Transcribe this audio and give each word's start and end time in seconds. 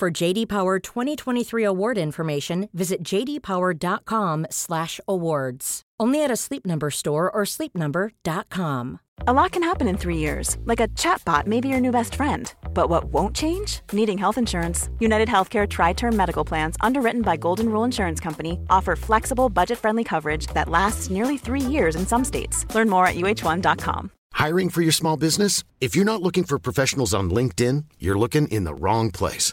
For 0.00 0.10
JD 0.10 0.48
Power 0.48 0.78
2023 0.78 1.62
award 1.62 1.98
information, 1.98 2.70
visit 2.72 3.02
jdpower.com/awards. 3.02 5.82
Only 6.00 6.24
at 6.24 6.30
a 6.30 6.36
Sleep 6.36 6.64
Number 6.64 6.90
store 6.90 7.30
or 7.30 7.42
sleepnumber.com. 7.44 9.00
A 9.26 9.32
lot 9.34 9.52
can 9.52 9.62
happen 9.62 9.86
in 9.86 9.98
three 9.98 10.16
years, 10.16 10.56
like 10.64 10.80
a 10.80 10.88
chatbot 10.88 11.46
may 11.46 11.60
be 11.60 11.68
your 11.68 11.80
new 11.80 11.90
best 11.90 12.14
friend. 12.14 12.50
But 12.72 12.88
what 12.88 13.12
won't 13.12 13.36
change? 13.36 13.80
Needing 13.92 14.16
health 14.16 14.38
insurance. 14.38 14.88
United 15.00 15.28
Healthcare 15.28 15.68
Tri 15.68 15.92
Term 15.92 16.16
Medical 16.16 16.46
Plans, 16.46 16.76
underwritten 16.80 17.20
by 17.20 17.36
Golden 17.36 17.68
Rule 17.68 17.84
Insurance 17.84 18.20
Company, 18.20 18.58
offer 18.70 18.96
flexible, 18.96 19.50
budget 19.50 19.76
friendly 19.76 20.04
coverage 20.04 20.46
that 20.54 20.70
lasts 20.70 21.10
nearly 21.10 21.36
three 21.36 21.60
years 21.60 21.94
in 21.94 22.06
some 22.06 22.24
states. 22.24 22.64
Learn 22.74 22.88
more 22.88 23.06
at 23.06 23.16
uh1.com. 23.16 24.10
Hiring 24.32 24.70
for 24.70 24.80
your 24.80 24.92
small 24.92 25.18
business? 25.18 25.62
If 25.82 25.94
you're 25.94 26.06
not 26.06 26.22
looking 26.22 26.44
for 26.44 26.58
professionals 26.58 27.12
on 27.12 27.28
LinkedIn, 27.28 27.84
you're 27.98 28.18
looking 28.18 28.48
in 28.48 28.64
the 28.64 28.74
wrong 28.74 29.10
place. 29.10 29.52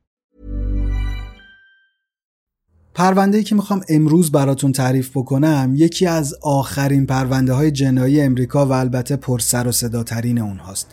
پرونده 2.93 3.43
که 3.43 3.55
می‌خوام 3.55 3.81
امروز 3.89 4.31
براتون 4.31 4.71
تعریف 4.71 5.09
بکنم 5.09 5.73
یکی 5.75 6.05
از 6.05 6.33
آخرین 6.41 7.05
پرونده 7.05 7.53
های 7.53 7.71
جنایی 7.71 8.21
امریکا 8.21 8.65
و 8.65 8.71
البته 8.71 9.15
پرسر 9.15 9.67
و 9.67 9.71
صداترین 9.71 10.39
اونهاست. 10.39 10.87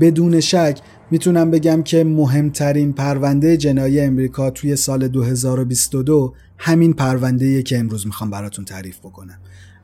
بدون 0.00 0.40
شک 0.40 0.80
می‌تونم 1.10 1.50
بگم 1.50 1.82
که 1.82 2.04
مهمترین 2.04 2.92
پرونده 2.92 3.56
جنایی 3.56 4.00
امریکا 4.00 4.50
توی 4.50 4.76
سال 4.76 5.08
2022 5.08 6.34
همین 6.58 6.92
پرونده 6.92 7.62
که 7.62 7.78
امروز 7.78 8.06
می‌خوام 8.06 8.30
براتون 8.30 8.64
تعریف 8.64 8.98
بکنم. 8.98 9.38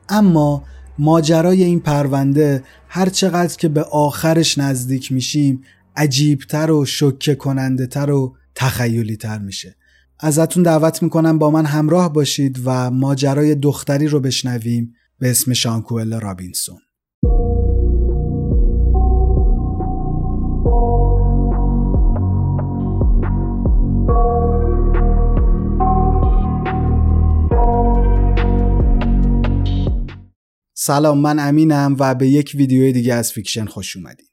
اما 0.09 0.63
ماجرای 0.99 1.63
این 1.63 1.79
پرونده 1.79 2.63
هر 2.87 3.09
چقدر 3.09 3.57
که 3.57 3.67
به 3.67 3.83
آخرش 3.83 4.57
نزدیک 4.57 5.11
میشیم 5.11 5.63
عجیبتر 5.95 6.71
و 6.71 6.85
شکه 6.85 7.35
کننده 7.35 7.87
تر 7.87 8.11
و 8.11 8.35
تخیلی 8.55 9.17
تر 9.17 9.39
میشه. 9.39 9.75
ازتون 10.21 10.63
دعوت 10.63 11.03
می‌کنم 11.03 11.39
با 11.39 11.51
من 11.51 11.65
همراه 11.65 12.13
باشید 12.13 12.59
و 12.65 12.91
ماجرای 12.91 13.55
دختری 13.55 14.07
رو 14.07 14.19
بشنویم 14.19 14.93
به 15.19 15.29
اسم 15.29 15.53
شانکوئل 15.53 16.19
رابینسون. 16.19 16.77
سلام 30.73 31.17
من 31.17 31.39
امینم 31.39 31.95
و 31.99 32.15
به 32.15 32.27
یک 32.27 32.51
ویدیو 32.55 32.91
دیگه 32.91 33.13
از 33.13 33.31
فیکشن 33.31 33.65
خوش 33.65 33.95
اومدید. 33.95 34.28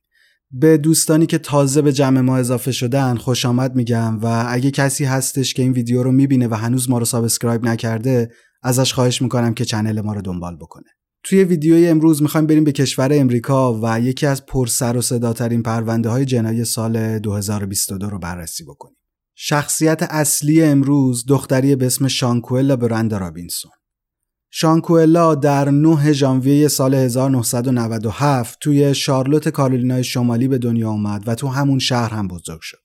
به 0.51 0.77
دوستانی 0.77 1.27
که 1.27 1.39
تازه 1.39 1.83
به 1.83 1.93
جمع 1.93 2.21
ما 2.21 2.37
اضافه 2.37 2.73
شدن 2.73 3.17
خوش 3.17 3.47
آمد 3.47 3.75
میگم 3.75 4.19
و 4.19 4.45
اگه 4.49 4.71
کسی 4.71 5.05
هستش 5.05 5.55
که 5.55 5.63
این 5.63 5.73
ویدیو 5.73 6.03
رو 6.03 6.13
می‌بینه 6.13 6.49
و 6.49 6.55
هنوز 6.55 6.91
ما 6.91 6.99
رو 6.99 7.05
subscribe 7.05 7.65
نکرده 7.65 8.31
ازش 8.63 8.93
خواهش 8.93 9.23
می‌کنم 9.23 9.55
که 9.55 9.65
channel 9.65 10.01
ما 10.01 10.13
رو 10.13 10.23
دنبال 10.23 10.57
بکنه. 10.57 10.85
توی 11.25 11.45
ویدیوی 11.45 11.89
امروز 11.89 12.23
می‌خوایم 12.23 12.47
بریم 12.47 12.65
به 12.65 12.73
کشور 12.73 13.13
امریکا 13.13 13.81
و 13.83 14.01
یکی 14.01 14.27
از 14.27 14.47
پرسر 14.47 14.97
و 14.97 15.01
صداترین 15.01 15.63
پرونده 15.63 16.09
های 16.09 16.25
جنایی 16.25 16.65
سال 16.65 17.19
2022 17.19 18.11
رو 18.11 18.19
بررسی 18.19 18.65
بکنیم. 18.65 18.97
شخصیت 19.35 20.03
اصلی 20.03 20.63
امروز 20.63 21.25
دختری 21.29 21.77
به 21.77 21.87
اسم 21.87 22.09
شانکوئلا 22.09 22.77
برند 22.77 23.15
رابینسون. 23.15 23.71
شانکوئلا 24.59 25.35
در 25.35 25.71
9 25.71 26.13
ژانویه 26.13 26.69
سال 26.69 26.95
1997 26.95 28.59
توی 28.61 28.95
شارلوت 28.95 29.49
کارولینای 29.49 30.05
شمالی 30.05 30.49
به 30.49 30.59
دنیا 30.59 30.91
اومد 30.91 31.23
و 31.27 31.35
تو 31.35 31.49
همون 31.49 31.79
شهر 31.79 32.15
هم 32.15 32.29
بزرگ 32.29 32.61
شد. 32.61 32.79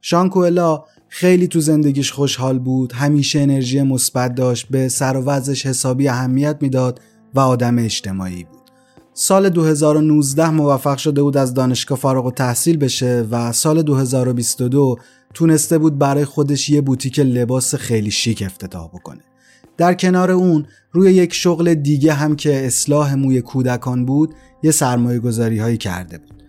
شانکوئلا 0.00 0.82
خیلی 1.08 1.48
تو 1.48 1.60
زندگیش 1.60 2.12
خوشحال 2.12 2.58
بود، 2.58 2.92
همیشه 2.92 3.40
انرژی 3.40 3.82
مثبت 3.82 4.34
داشت، 4.34 4.66
به 4.70 4.88
سر 4.88 5.16
و 5.16 5.24
وضعش 5.24 5.66
حسابی 5.66 6.08
اهمیت 6.08 6.56
می‌داد 6.60 7.00
و 7.34 7.40
آدم 7.40 7.78
اجتماعی 7.78 8.44
بود. 8.44 8.62
سال 9.14 9.48
2019 9.48 10.50
موفق 10.50 10.96
شده 10.96 11.22
بود 11.22 11.36
از 11.36 11.54
دانشگاه 11.54 11.98
فارغ 11.98 12.26
و 12.26 12.30
تحصیل 12.30 12.76
بشه 12.76 13.26
و 13.30 13.52
سال 13.52 13.82
2022 13.82 14.96
تونسته 15.34 15.78
بود 15.78 15.98
برای 15.98 16.24
خودش 16.24 16.70
یه 16.70 16.80
بوتیک 16.80 17.18
لباس 17.18 17.74
خیلی 17.74 18.10
شیک 18.10 18.42
افتتاح 18.46 18.88
بکنه. 18.88 19.20
در 19.76 19.94
کنار 19.94 20.30
اون 20.30 20.66
روی 20.92 21.12
یک 21.12 21.34
شغل 21.34 21.74
دیگه 21.74 22.12
هم 22.12 22.36
که 22.36 22.66
اصلاح 22.66 23.14
موی 23.14 23.40
کودکان 23.40 24.04
بود 24.04 24.34
یه 24.62 24.70
سرمایه 24.70 25.18
گذاری 25.18 25.58
هایی 25.58 25.76
کرده 25.76 26.18
بود. 26.18 26.42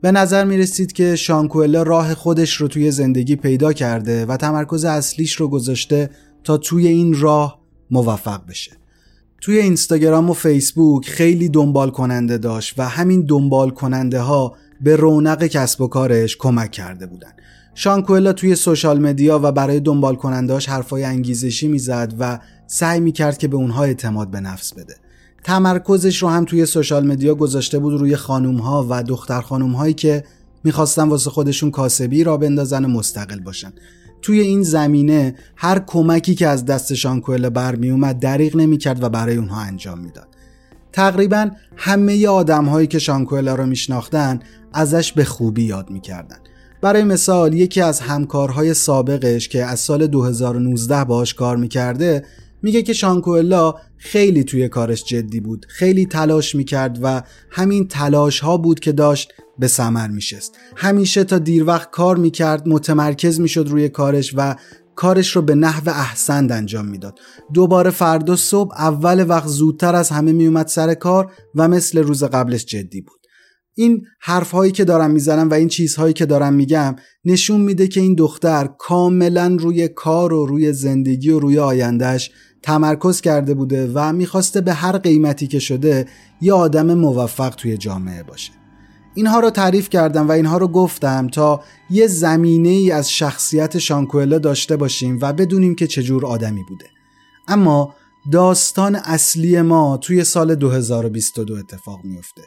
به 0.00 0.12
نظر 0.12 0.44
می 0.44 0.58
رسید 0.58 0.92
که 0.92 1.16
شانکوئلا 1.16 1.82
راه 1.82 2.14
خودش 2.14 2.56
رو 2.56 2.68
توی 2.68 2.90
زندگی 2.90 3.36
پیدا 3.36 3.72
کرده 3.72 4.26
و 4.26 4.36
تمرکز 4.36 4.84
اصلیش 4.84 5.32
رو 5.32 5.48
گذاشته 5.48 6.10
تا 6.44 6.56
توی 6.56 6.88
این 6.88 7.20
راه 7.20 7.60
موفق 7.90 8.46
بشه. 8.48 8.72
توی 9.40 9.58
اینستاگرام 9.58 10.30
و 10.30 10.32
فیسبوک 10.32 11.08
خیلی 11.08 11.48
دنبال 11.48 11.90
کننده 11.90 12.38
داشت 12.38 12.74
و 12.78 12.88
همین 12.88 13.26
دنبال 13.26 13.70
کننده 13.70 14.20
ها 14.20 14.56
به 14.80 14.96
رونق 14.96 15.46
کسب 15.46 15.80
و 15.80 15.86
کارش 15.86 16.36
کمک 16.36 16.70
کرده 16.70 17.06
بودن. 17.06 17.32
شانکوئلا 17.74 18.32
توی 18.32 18.54
سوشال 18.54 19.00
مدیا 19.00 19.40
و 19.42 19.52
برای 19.52 19.80
دنبال 19.80 20.16
کننداش 20.16 20.68
حرفای 20.68 21.04
انگیزشی 21.04 21.68
می‌زد 21.68 22.14
و 22.18 22.38
سعی 22.66 23.00
می‌کرد 23.00 23.38
که 23.38 23.48
به 23.48 23.56
اونها 23.56 23.84
اعتماد 23.84 24.30
به 24.30 24.40
نفس 24.40 24.74
بده. 24.74 24.96
تمرکزش 25.44 26.22
رو 26.22 26.28
هم 26.28 26.44
توی 26.44 26.66
سوشال 26.66 27.06
مدیا 27.06 27.34
گذاشته 27.34 27.78
بود 27.78 28.00
روی 28.00 28.16
خانوم 28.16 28.56
ها 28.56 28.86
و 28.90 29.02
دختر 29.02 29.40
خانوم 29.40 29.72
هایی 29.72 29.94
که 29.94 30.24
می‌خواستن 30.64 31.08
واسه 31.08 31.30
خودشون 31.30 31.70
کاسبی 31.70 32.24
را 32.24 32.36
بندازن 32.36 32.84
و 32.84 32.88
مستقل 32.88 33.40
باشن. 33.40 33.72
توی 34.22 34.40
این 34.40 34.62
زمینه 34.62 35.34
هر 35.56 35.78
کمکی 35.78 36.34
که 36.34 36.48
از 36.48 36.64
دست 36.64 36.94
شانکوئلا 36.94 37.50
برمی 37.50 37.90
اومد 37.90 38.18
دریغ 38.18 38.56
نمی‌کرد 38.56 39.02
و 39.02 39.08
برای 39.08 39.36
اونها 39.36 39.60
انجام 39.60 39.98
می‌داد. 39.98 40.28
تقریبا 40.92 41.50
همه 41.76 42.26
آدم 42.26 42.64
هایی 42.64 42.86
که 42.86 42.98
شانکوئلا 42.98 43.54
رو 43.54 43.66
میشناختن 43.66 44.40
ازش 44.72 45.12
به 45.12 45.24
خوبی 45.24 45.62
یاد 45.62 45.90
می‌کردن. 45.90 46.38
برای 46.82 47.04
مثال 47.04 47.54
یکی 47.54 47.80
از 47.80 48.00
همکارهای 48.00 48.74
سابقش 48.74 49.48
که 49.48 49.64
از 49.64 49.80
سال 49.80 50.06
2019 50.06 51.04
باهاش 51.04 51.34
کار 51.34 51.56
می‌کرده 51.56 52.24
میگه 52.62 52.82
که 52.82 52.92
شانکوئلا 52.92 53.74
خیلی 53.96 54.44
توی 54.44 54.68
کارش 54.68 55.04
جدی 55.04 55.40
بود 55.40 55.66
خیلی 55.68 56.06
تلاش 56.06 56.54
می‌کرد 56.54 56.98
و 57.02 57.22
همین 57.50 57.88
تلاش 57.88 58.40
ها 58.40 58.56
بود 58.56 58.80
که 58.80 58.92
داشت 58.92 59.32
به 59.58 59.68
سمر 59.68 60.08
میشست. 60.08 60.58
همیشه 60.76 61.24
تا 61.24 61.38
دیر 61.38 61.64
وقت 61.64 61.90
کار 61.90 62.16
می‌کرد 62.16 62.68
متمرکز 62.68 63.40
می‌شد 63.40 63.68
روی 63.68 63.88
کارش 63.88 64.34
و 64.36 64.54
کارش 64.94 65.36
رو 65.36 65.42
به 65.42 65.54
نحو 65.54 65.88
احسند 65.88 66.52
انجام 66.52 66.86
می‌داد. 66.86 67.18
دوباره 67.54 67.90
فردا 67.90 68.36
صبح 68.36 68.74
اول 68.80 69.28
وقت 69.28 69.48
زودتر 69.48 69.94
از 69.94 70.10
همه 70.10 70.32
میومد 70.32 70.66
سر 70.66 70.94
کار 70.94 71.32
و 71.54 71.68
مثل 71.68 71.98
روز 71.98 72.24
قبلش 72.24 72.64
جدی 72.64 73.00
بود. 73.00 73.21
این 73.74 74.06
حرف 74.20 74.50
هایی 74.50 74.72
که 74.72 74.84
دارم 74.84 75.10
می‌زنم 75.10 75.50
و 75.50 75.54
این 75.54 75.68
چیزهایی 75.68 76.12
که 76.12 76.26
دارم 76.26 76.54
میگم 76.54 76.96
نشون 77.24 77.60
میده 77.60 77.88
که 77.88 78.00
این 78.00 78.14
دختر 78.14 78.68
کاملا 78.78 79.56
روی 79.60 79.88
کار 79.88 80.32
و 80.32 80.46
روی 80.46 80.72
زندگی 80.72 81.30
و 81.30 81.38
روی 81.38 81.58
آیندهش 81.58 82.30
تمرکز 82.62 83.20
کرده 83.20 83.54
بوده 83.54 83.90
و 83.94 84.12
می‌خواسته 84.12 84.60
به 84.60 84.72
هر 84.72 84.98
قیمتی 84.98 85.46
که 85.46 85.58
شده 85.58 86.06
یه 86.40 86.52
آدم 86.52 86.94
موفق 86.94 87.54
توی 87.54 87.76
جامعه 87.76 88.22
باشه. 88.22 88.52
اینها 89.14 89.40
رو 89.40 89.50
تعریف 89.50 89.88
کردم 89.88 90.28
و 90.28 90.32
اینها 90.32 90.58
رو 90.58 90.68
گفتم 90.68 91.28
تا 91.28 91.60
یه 91.90 92.06
زمینه 92.06 92.68
ای 92.68 92.90
از 92.90 93.10
شخصیت 93.10 93.78
شانکوئلا 93.78 94.38
داشته 94.38 94.76
باشیم 94.76 95.18
و 95.22 95.32
بدونیم 95.32 95.74
که 95.74 95.86
چجور 95.86 96.26
آدمی 96.26 96.62
بوده. 96.68 96.86
اما 97.48 97.94
داستان 98.32 98.96
اصلی 98.96 99.62
ما 99.62 99.96
توی 99.96 100.24
سال 100.24 100.54
2022 100.54 101.54
اتفاق 101.54 102.04
میفته 102.04 102.42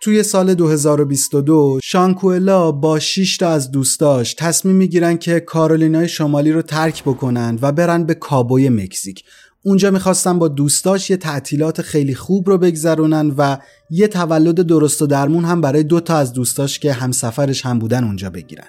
توی 0.00 0.22
سال 0.22 0.54
2022 0.54 1.80
شانکوئلا 1.82 2.72
با 2.72 2.98
6 2.98 3.36
تا 3.36 3.48
از 3.48 3.70
دوستاش 3.70 4.34
تصمیم 4.34 4.76
می‌گیرن 4.76 5.16
که 5.16 5.40
کارولینای 5.40 6.08
شمالی 6.08 6.52
رو 6.52 6.62
ترک 6.62 7.02
بکنن 7.02 7.58
و 7.62 7.72
برن 7.72 8.04
به 8.04 8.14
کابوی 8.14 8.68
مکزیک. 8.68 9.24
اونجا 9.62 9.90
می‌خواستن 9.90 10.38
با 10.38 10.48
دوستاش 10.48 11.10
یه 11.10 11.16
تعطیلات 11.16 11.82
خیلی 11.82 12.14
خوب 12.14 12.48
رو 12.48 12.58
بگذرونن 12.58 13.34
و 13.38 13.58
یه 13.90 14.08
تولد 14.08 14.60
درست 14.60 15.02
و 15.02 15.06
درمون 15.06 15.44
هم 15.44 15.60
برای 15.60 15.82
دو 15.82 16.00
تا 16.00 16.16
از 16.16 16.32
دوستاش 16.32 16.78
که 16.78 16.92
همسفرش 16.92 17.66
هم 17.66 17.78
بودن 17.78 18.04
اونجا 18.04 18.30
بگیرن. 18.30 18.68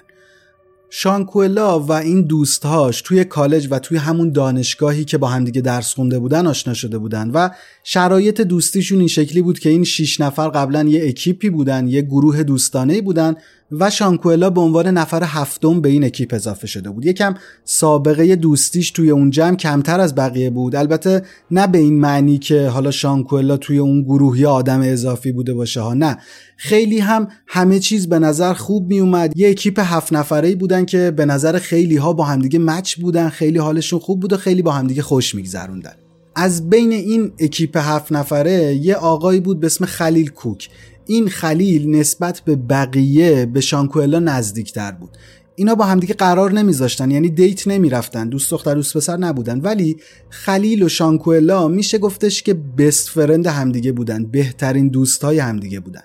شانکوئلا 0.90 1.80
و 1.80 1.92
این 1.92 2.22
دوستهاش 2.22 3.02
توی 3.02 3.24
کالج 3.24 3.68
و 3.70 3.78
توی 3.78 3.96
همون 3.96 4.32
دانشگاهی 4.32 5.04
که 5.04 5.18
با 5.18 5.28
همدیگه 5.28 5.60
درس 5.60 5.94
خونده 5.94 6.18
بودن 6.18 6.46
آشنا 6.46 6.74
شده 6.74 6.98
بودن 6.98 7.30
و 7.30 7.48
شرایط 7.84 8.40
دوستیشون 8.40 8.98
این 8.98 9.08
شکلی 9.08 9.42
بود 9.42 9.58
که 9.58 9.68
این 9.68 9.84
شیش 9.84 10.20
نفر 10.20 10.48
قبلا 10.48 10.82
یه 10.82 11.08
اکیپی 11.08 11.50
بودن 11.50 11.88
یه 11.88 12.02
گروه 12.02 12.42
دوستانه 12.42 13.00
بودن 13.00 13.34
و 13.72 13.90
شانکوئلا 13.90 14.50
به 14.50 14.60
عنوان 14.60 14.86
نفر 14.86 15.24
هفتم 15.24 15.80
به 15.80 15.88
این 15.88 16.04
اکیپ 16.04 16.34
اضافه 16.34 16.66
شده 16.66 16.90
بود. 16.90 17.06
یکم 17.06 17.34
سابقه 17.64 18.36
دوستیش 18.36 18.90
توی 18.90 19.10
اون 19.10 19.30
جمع 19.30 19.56
کمتر 19.56 20.00
از 20.00 20.14
بقیه 20.14 20.50
بود. 20.50 20.76
البته 20.76 21.22
نه 21.50 21.66
به 21.66 21.78
این 21.78 22.00
معنی 22.00 22.38
که 22.38 22.68
حالا 22.68 22.90
شانکوئلا 22.90 23.56
توی 23.56 23.78
اون 23.78 24.02
گروه 24.02 24.40
یا 24.40 24.50
آدم 24.50 24.80
اضافی 24.80 25.32
بوده 25.32 25.54
باشه 25.54 25.80
ها 25.80 25.94
نه. 25.94 26.18
خیلی 26.56 26.98
هم 26.98 27.28
همه 27.46 27.78
چیز 27.78 28.08
به 28.08 28.18
نظر 28.18 28.54
خوب 28.54 28.88
می 28.88 29.00
اومد. 29.00 29.36
یه 29.36 29.50
اکیپ 29.50 29.80
هفت 29.84 30.12
نفره 30.12 30.54
بودن 30.54 30.84
که 30.84 31.10
به 31.10 31.24
نظر 31.24 31.58
خیلی 31.58 31.96
ها 31.96 32.12
با 32.12 32.24
همدیگه 32.24 32.58
مچ 32.58 32.96
بودن 32.96 33.28
خیلی 33.28 33.58
حالشون 33.58 33.98
خوب 33.98 34.20
بود 34.20 34.32
و 34.32 34.36
خیلی 34.36 34.62
با 34.62 34.72
همدیگه 34.72 35.02
خوش 35.02 35.34
میگذروندن. 35.34 35.94
از 36.36 36.70
بین 36.70 36.92
این 36.92 37.32
اکیپ 37.38 37.76
هفت 37.76 38.12
نفره 38.12 38.74
یه 38.74 38.94
آقایی 38.94 39.40
بود 39.40 39.60
به 39.60 39.66
اسم 39.66 39.86
خلیل 39.86 40.30
کوک. 40.30 40.68
این 41.10 41.28
خلیل 41.28 41.96
نسبت 41.96 42.40
به 42.40 42.56
بقیه 42.56 43.46
به 43.46 43.60
شانکوئلا 43.60 44.18
نزدیکتر 44.18 44.92
بود. 44.92 45.10
اینا 45.54 45.74
با 45.74 45.84
همدیگه 45.84 46.14
قرار 46.14 46.52
نمیذاشتن 46.52 47.10
یعنی 47.10 47.28
دیت 47.28 47.68
نمی‌رفتن 47.68 48.28
دوست 48.28 48.50
دختر 48.50 48.74
دوست 48.74 48.96
پسر 48.96 49.16
نبودن. 49.16 49.60
ولی 49.60 49.96
خلیل 50.28 50.82
و 50.82 50.88
شانکوئلا 50.88 51.68
میشه 51.68 51.98
گفتش 51.98 52.42
که 52.42 52.54
بست 52.54 53.08
فرند 53.08 53.46
همدیگه 53.46 53.92
بودن 53.92 54.24
بهترین 54.24 54.88
دوستای 54.88 55.38
همدیگه 55.38 55.80
بودن. 55.80 56.02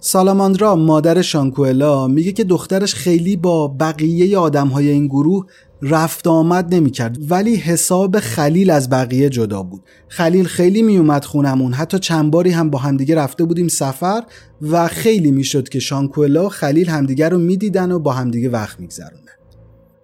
سالاماندرا 0.00 0.76
مادر 0.76 1.22
شانکوئلا 1.22 2.08
میگه 2.08 2.32
که 2.32 2.44
دخترش 2.44 2.94
خیلی 2.94 3.36
با 3.36 3.68
بقیه 3.68 4.38
آدم 4.38 4.68
های 4.68 4.88
این 4.88 5.06
گروه 5.06 5.46
رفت 5.82 6.26
آمد 6.26 6.74
نمی 6.74 6.90
کرد 6.90 7.16
ولی 7.30 7.56
حساب 7.56 8.18
خلیل 8.18 8.70
از 8.70 8.90
بقیه 8.90 9.28
جدا 9.28 9.62
بود. 9.62 9.82
خلیل 10.08 10.44
خیلی 10.44 10.82
می 10.82 10.96
اومد 10.96 11.24
خونمون. 11.24 11.72
حتی 11.72 11.98
چند 11.98 12.30
باری 12.30 12.50
هم 12.50 12.70
با 12.70 12.78
همدیگه 12.78 13.14
رفته 13.14 13.44
بودیم 13.44 13.68
سفر 13.68 14.22
و 14.62 14.88
خیلی 14.88 15.30
می‌شد 15.30 15.68
که 15.68 15.78
شانکولا 15.78 16.46
و 16.46 16.48
خلیل 16.48 16.88
همدیگه 16.88 17.28
رو 17.28 17.38
می‌دیدن 17.38 17.92
و 17.92 17.98
با 17.98 18.12
همدیگه 18.12 18.48
وقت 18.48 18.80
میگذروندن 18.80 19.32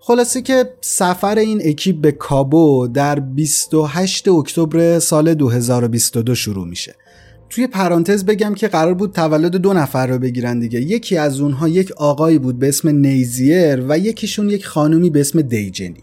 خلاصه 0.01 0.43
که 0.43 0.75
سفر 0.81 1.39
این 1.39 1.61
اکیپ 1.65 2.01
به 2.01 2.13
کابو 2.13 2.89
در 2.95 3.21
28 3.21 4.29
اکتبر 4.29 4.99
سال 4.99 5.35
2022 5.35 6.35
شروع 6.35 6.67
میشه. 6.67 6.95
توی 7.51 7.67
پرانتز 7.67 8.25
بگم 8.25 8.55
که 8.55 8.69
قرار 8.69 8.95
بود 8.95 9.13
تولد 9.13 9.57
دو 9.57 9.73
نفر 9.73 10.07
رو 10.07 10.19
بگیرن 10.19 10.59
دیگه. 10.59 10.81
یکی 10.81 11.17
از 11.17 11.41
اونها 11.41 11.69
یک 11.69 11.93
آقایی 11.93 12.39
بود 12.39 12.59
به 12.59 12.69
اسم 12.69 12.89
نیزیر 12.89 13.85
و 13.89 13.99
یکیشون 13.99 14.51
یک 14.51 14.67
خانومی 14.67 15.11
به 15.11 15.21
اسم 15.21 15.41
دیجنی. 15.41 16.03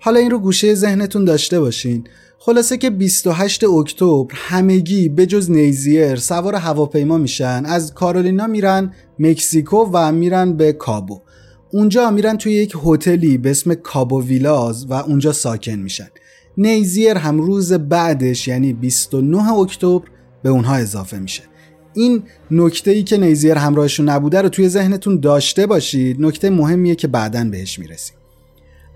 حالا 0.00 0.20
این 0.20 0.30
رو 0.30 0.38
گوشه 0.38 0.74
ذهنتون 0.74 1.24
داشته 1.24 1.60
باشین. 1.60 2.04
خلاصه 2.38 2.76
که 2.76 2.90
28 2.90 3.64
اکتبر 3.64 4.34
همگی 4.34 5.08
به 5.08 5.26
جز 5.26 5.50
نیزیر 5.50 6.16
سوار 6.16 6.54
هواپیما 6.54 7.18
میشن. 7.18 7.62
از 7.66 7.94
کارولینا 7.94 8.46
میرن 8.46 8.92
مکزیکو 9.18 9.90
و 9.92 10.12
میرن 10.12 10.52
به 10.52 10.72
کابو. 10.72 11.20
اونجا 11.72 12.10
میرن 12.10 12.36
توی 12.36 12.52
یک 12.52 12.76
هتلی 12.84 13.38
به 13.38 13.50
اسم 13.50 13.74
کابو 13.74 14.22
ویلاز 14.22 14.86
و 14.86 14.92
اونجا 14.92 15.32
ساکن 15.32 15.72
میشن. 15.72 16.08
نیزیر 16.56 17.16
هم 17.16 17.40
روز 17.40 17.72
بعدش 17.72 18.48
یعنی 18.48 18.72
29 18.72 19.52
اکتبر 19.52 20.02
به 20.42 20.48
اونها 20.48 20.74
اضافه 20.74 21.18
میشه. 21.18 21.42
این 21.94 22.22
نکته 22.50 22.90
ای 22.90 23.02
که 23.02 23.16
نیزیر 23.16 23.54
همراهشون 23.54 24.08
نبوده 24.08 24.42
رو 24.42 24.48
توی 24.48 24.68
ذهنتون 24.68 25.20
داشته 25.20 25.66
باشید. 25.66 26.16
نکته 26.20 26.50
مهمیه 26.50 26.94
که 26.94 27.08
بعدا 27.08 27.44
بهش 27.44 27.78
می‌رسیم. 27.78 28.16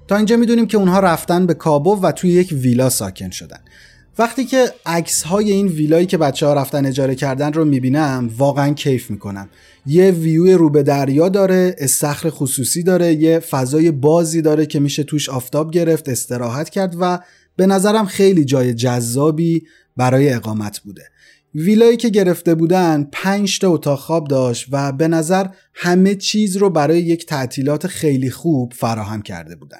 تا 0.09 0.17
اینجا 0.17 0.37
می‌دونیم 0.37 0.67
که 0.67 0.77
اونها 0.77 1.01
رفتن 1.01 1.47
به 1.47 1.55
کابو 1.55 2.01
و 2.03 2.13
توی 2.13 2.31
یک 2.31 2.49
ویلا 2.53 2.91
ساکن 2.91 3.31
شدن. 3.31 3.61
وقتی 4.19 4.45
که 4.45 4.65
عکس 4.87 5.23
های 5.23 5.53
این 5.53 5.67
ویلایی 5.67 6.07
که 6.07 6.19
بچه 6.19 6.47
ها 6.47 6.55
رفتن 6.55 6.87
اجاره 6.87 7.15
کردن 7.15 7.53
رو 7.53 7.65
می‌بینم 7.65 8.31
واقعا 8.39 8.73
کیف 8.73 9.11
می‌کنم. 9.11 9.49
یه 9.87 10.11
ویو 10.11 10.59
رو 10.59 10.71
به 10.71 10.83
دریا 10.83 11.29
داره 11.29 11.77
استخر 11.79 12.31
خصوصی 12.31 12.83
داره 12.83 13.15
یه 13.15 13.39
فضای 13.39 13.91
بازی 13.91 14.43
داره 14.43 14.67
که 14.67 14.81
میشه 14.81 15.03
توش 15.03 15.29
آفتاب 15.29 15.71
گرفت 15.71 16.09
استراحت 16.09 16.71
کرد 16.71 16.97
و 17.01 17.19
به 17.57 17.67
نظرم 17.67 18.07
خیلی 18.07 18.45
جای 18.45 18.75
جذابی 18.75 19.63
برای 19.97 20.33
اقامت 20.33 20.79
بوده. 20.79 21.03
ویلایی 21.55 21.97
که 21.97 22.09
گرفته 22.09 22.55
بودن 22.55 23.09
پنج 23.13 23.59
تا 23.59 23.69
اتاق 23.71 23.99
خواب 23.99 24.29
داشت 24.29 24.67
و 24.73 24.93
به 24.93 25.09
نظر 25.09 25.47
همه 25.75 26.15
چیز 26.15 26.57
رو 26.57 26.71
برای 26.71 27.01
یک 27.01 27.27
تعطیلات 27.27 27.87
خیلی 27.87 28.31
خوب 28.31 28.73
فراهم 28.77 29.23
کرده 29.23 29.57
بودن. 29.57 29.79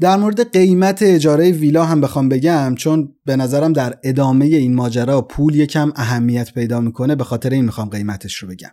در 0.00 0.16
مورد 0.16 0.52
قیمت 0.52 1.02
اجاره 1.02 1.50
ویلا 1.50 1.84
هم 1.84 2.00
بخوام 2.00 2.28
بگم 2.28 2.74
چون 2.74 3.14
به 3.24 3.36
نظرم 3.36 3.72
در 3.72 3.98
ادامه 4.04 4.44
این 4.44 4.74
ماجرا 4.74 5.22
پول 5.22 5.54
یکم 5.54 5.92
اهمیت 5.96 6.54
پیدا 6.54 6.80
می‌کنه 6.80 7.14
به 7.14 7.24
خاطر 7.24 7.50
این 7.50 7.64
می‌خوام 7.64 7.88
قیمتش 7.88 8.34
رو 8.34 8.48
بگم. 8.48 8.70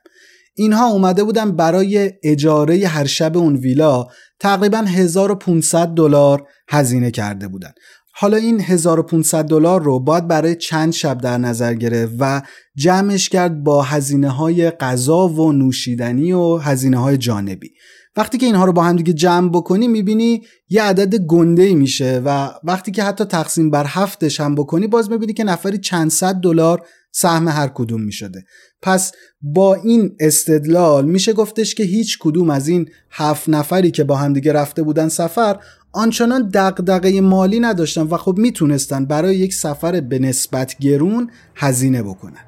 اینها 0.57 0.87
اومده 0.87 1.23
بودن 1.23 1.55
برای 1.55 2.11
اجاره 2.23 2.87
هر 2.87 3.05
شب 3.05 3.37
اون 3.37 3.55
ویلا 3.55 4.07
تقریبا 4.39 4.77
1500 4.77 5.87
دلار 5.87 6.47
هزینه 6.69 7.11
کرده 7.11 7.47
بودن. 7.47 7.71
حالا 8.17 8.37
این 8.37 8.61
1500 8.61 9.45
دلار 9.45 9.83
رو 9.83 9.99
باید 9.99 10.27
برای 10.27 10.55
چند 10.55 10.93
شب 10.93 11.17
در 11.17 11.37
نظر 11.37 11.73
گرفت 11.73 12.13
و 12.19 12.41
جمعش 12.75 13.29
کرد 13.29 13.63
با 13.63 13.83
هزینه 13.83 14.29
های 14.29 14.71
غذا 14.71 15.27
و 15.27 15.51
نوشیدنی 15.51 16.33
و 16.33 16.57
هزینه 16.57 16.97
های 16.97 17.17
جانبی. 17.17 17.69
وقتی 18.17 18.37
که 18.37 18.45
اینها 18.45 18.65
رو 18.65 18.73
با 18.73 18.83
هم 18.83 18.95
دیگه 18.95 19.13
جمع 19.13 19.49
بکنی 19.49 19.87
می‌بینی 19.87 20.41
یه 20.69 20.83
عدد 20.83 21.15
گنده 21.15 21.73
میشه 21.73 22.21
و 22.25 22.49
وقتی 22.63 22.91
که 22.91 23.03
حتی 23.03 23.25
تقسیم 23.25 23.69
بر 23.69 23.85
هفتش 23.87 24.39
هم 24.39 24.55
بکنی 24.55 24.87
باز 24.87 25.11
می‌بینی 25.11 25.33
که 25.33 25.43
نفری 25.43 25.77
چند 25.77 26.11
صد 26.11 26.35
دلار 26.35 26.85
سهم 27.11 27.47
هر 27.47 27.67
کدوم 27.67 28.01
می‌شده. 28.01 28.43
پس 28.81 29.11
با 29.41 29.75
این 29.75 30.15
استدلال 30.19 31.05
میشه 31.05 31.33
گفتش 31.33 31.75
که 31.75 31.83
هیچ 31.83 32.17
کدوم 32.21 32.49
از 32.49 32.67
این 32.67 32.89
هفت 33.11 33.49
نفری 33.49 33.91
که 33.91 34.03
با 34.03 34.15
همدیگه 34.15 34.53
رفته 34.53 34.83
بودن 34.83 35.09
سفر 35.09 35.59
آنچنان 35.95 36.49
دقدقه 36.49 37.21
مالی 37.21 37.59
نداشتن 37.59 38.01
و 38.01 38.17
خب 38.17 38.35
می‌تونستن 38.37 39.05
برای 39.05 39.35
یک 39.35 39.53
سفر 39.53 40.01
به 40.01 40.19
نسبت 40.19 40.75
گرون 40.79 41.29
هزینه 41.55 42.03
بکنن. 42.03 42.41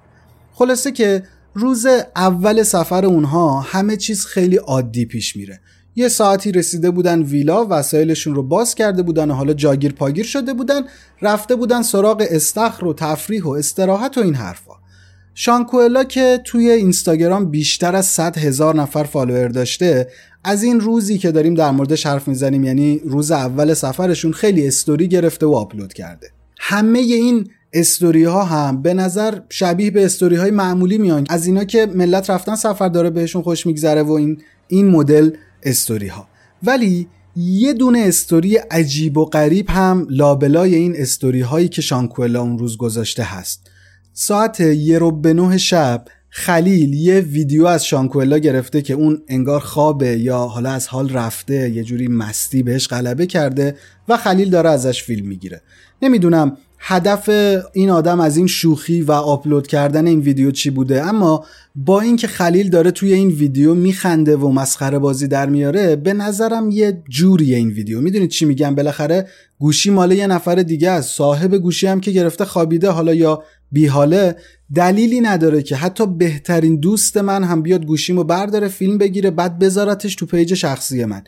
خلاصه 0.54 0.92
که 0.92 1.24
روز 1.54 1.88
اول 2.16 2.64
سفر 2.64 3.06
اونها 3.06 3.60
همه 3.60 3.98
چیز 3.98 4.26
خیلی 4.26 4.56
عادی 4.56 5.06
پیش 5.06 5.36
میره. 5.36 5.60
یه 5.96 6.08
ساعتی 6.08 6.52
رسیده 6.52 6.92
بودن 6.92 7.22
ویلا 7.22 7.68
وسایلشون 7.70 8.36
رو 8.36 8.44
باز 8.44 8.76
کرده 8.76 9.04
بودن 9.04 9.32
و 9.32 9.34
حالا 9.34 9.54
جاگیر 9.54 9.94
پاگیر 9.94 10.26
شده 10.26 10.54
بودن 10.54 10.82
رفته 11.22 11.56
بودن 11.56 11.82
سراغ 11.82 12.24
استخر 12.30 12.86
و 12.86 12.94
تفریح 12.94 13.44
و 13.44 13.50
استراحت 13.50 14.18
و 14.18 14.22
این 14.22 14.36
حرفا. 14.36 14.74
شانکوئلا 15.34 16.04
که 16.04 16.42
توی 16.46 16.70
اینستاگرام 16.70 17.52
بیشتر 17.52 17.96
از 17.96 18.06
100 18.06 18.38
هزار 18.38 18.76
نفر 18.76 19.04
follower 19.04 19.48
داشته 19.48 20.08
از 20.48 20.64
این 20.64 20.80
روزی 20.80 21.18
که 21.18 21.32
داریم 21.32 21.54
در 21.54 21.72
موردش 21.72 22.06
حرف 22.06 22.28
می‌زنیم 22.28 22.64
یعنی 22.64 23.00
روز 23.06 23.32
اول 23.32 23.74
سفرشون 23.74 24.32
خیلی 24.32 24.68
استوری 24.68 25.08
گرفته 25.08 25.46
و 25.46 25.54
آپلود 25.54 25.94
کرده. 25.94 26.28
همه 26.60 27.00
این 27.00 27.50
استوری 27.74 28.24
ها 28.24 28.44
هم 28.44 28.82
به 28.82 28.94
نظر 28.94 29.40
شبیه 29.50 29.92
به 29.92 30.06
استوری 30.06 30.36
های 30.36 30.52
معمولی 30.52 30.98
میان. 30.98 31.26
از 31.30 31.48
اینا 31.48 31.64
که 31.64 31.86
ملت 31.86 32.30
رفتن 32.30 32.56
سفر 32.56 32.90
داره 32.90 33.10
بهشون 33.10 33.42
خوش 33.42 33.66
میگذره 33.66 34.04
و 34.04 34.12
این 34.12 34.42
این 34.68 34.88
مدل 34.88 35.32
استوری 35.64 36.08
ها 36.08 36.28
ولی 36.64 37.08
یه 37.36 37.74
دونه 37.74 38.00
استوری 38.00 38.56
عجیب 38.56 39.18
و 39.18 39.26
غریب 39.26 39.70
هم 39.70 40.08
لابلای 40.10 40.76
این 40.76 40.94
استوری 40.98 41.42
هایی 41.42 41.68
که 41.68 41.82
شانکوئلا 41.82 42.42
اون 42.42 42.60
روز 42.60 42.78
گذاشته 42.78 43.24
هست. 43.24 43.70
ساعت 44.14 44.60
یه 44.60 45.00
رو 45.00 45.12
به 45.12 45.34
نه 45.34 45.58
شب 45.58 46.06
خلیل 46.30 46.94
یه 46.94 47.20
ویدیو 47.20 47.66
از 47.66 47.86
شانکوئلا 47.86 48.38
گرفته 48.38 48.82
که 48.82 48.94
اون 48.94 49.22
انگار 49.28 49.60
خوابه 49.60 50.18
یا 50.20 50.38
حالا 50.38 50.70
از 50.70 50.88
حال 50.88 51.10
رفته 51.10 51.70
یه 51.70 51.84
جوری 51.84 52.08
مستی 52.08 52.64
بهش 52.64 52.88
غلبه 52.88 53.26
کرده 53.26 53.76
و 54.08 54.18
خلیل 54.18 54.50
داره 54.50 54.70
ازش 54.70 55.04
فیلم 55.04 55.28
می‌گیره. 55.28 55.62
نمی‌دونم 56.02 56.58
هدف 56.80 57.30
این 57.74 57.90
آدم 57.90 58.20
از 58.20 58.38
این 58.38 58.48
شوخی 58.48 59.02
و 59.02 59.12
آپلود 59.12 59.68
کردن 59.68 60.08
این 60.08 60.20
ویدیو 60.20 60.52
چی 60.52 60.70
بوده 60.70 61.06
اما 61.06 61.46
با 61.76 62.02
اینکه 62.02 62.28
خلیل 62.28 62.70
داره 62.70 62.92
توی 62.92 63.14
این 63.14 63.28
ویدیو 63.28 63.74
میخنده 63.74 64.36
و 64.36 64.52
مسخره 64.52 65.00
بازی 65.00 65.28
در 65.28 65.50
میاره 65.50 65.96
به 65.96 66.14
نظرم 66.14 66.72
یه 66.72 67.04
جوری 67.10 67.56
این 67.56 67.70
ویدیو. 67.70 68.02
می‌دونید 68.02 68.30
چی 68.30 68.46
میگم؟ 68.46 68.76
بالاخره 68.76 69.28
گوشی 69.60 69.90
مال 69.90 70.12
یه 70.12 70.28
نفر 70.28 70.56
دیگه 70.56 70.90
است. 70.90 71.18
صاحب 71.18 71.56
گوشی 71.56 71.88
هم 71.88 72.00
که 72.00 72.12
گرفته 72.12 72.46
خوابیده 72.46 72.90
حالا 72.90 73.14
یا 73.14 73.44
بیحاله 73.72 74.36
دلیلی 74.76 75.22
نداره 75.22 75.64
که 75.64 75.76
حتی 75.76 76.08
بهترین 76.08 76.76
دوست 76.76 77.18
من 77.18 77.44
هم 77.44 77.62
بیاد 77.62 77.86
گوشیمو 77.86 78.24
برداره 78.24 78.68
فیلم 78.68 78.98
بگیره 78.98 79.32
بعد 79.32 79.60
بذارتش 79.60 80.16
تو 80.16 80.26
پیج 80.26 80.54
شخصی 80.54 81.06
من. 81.06 81.22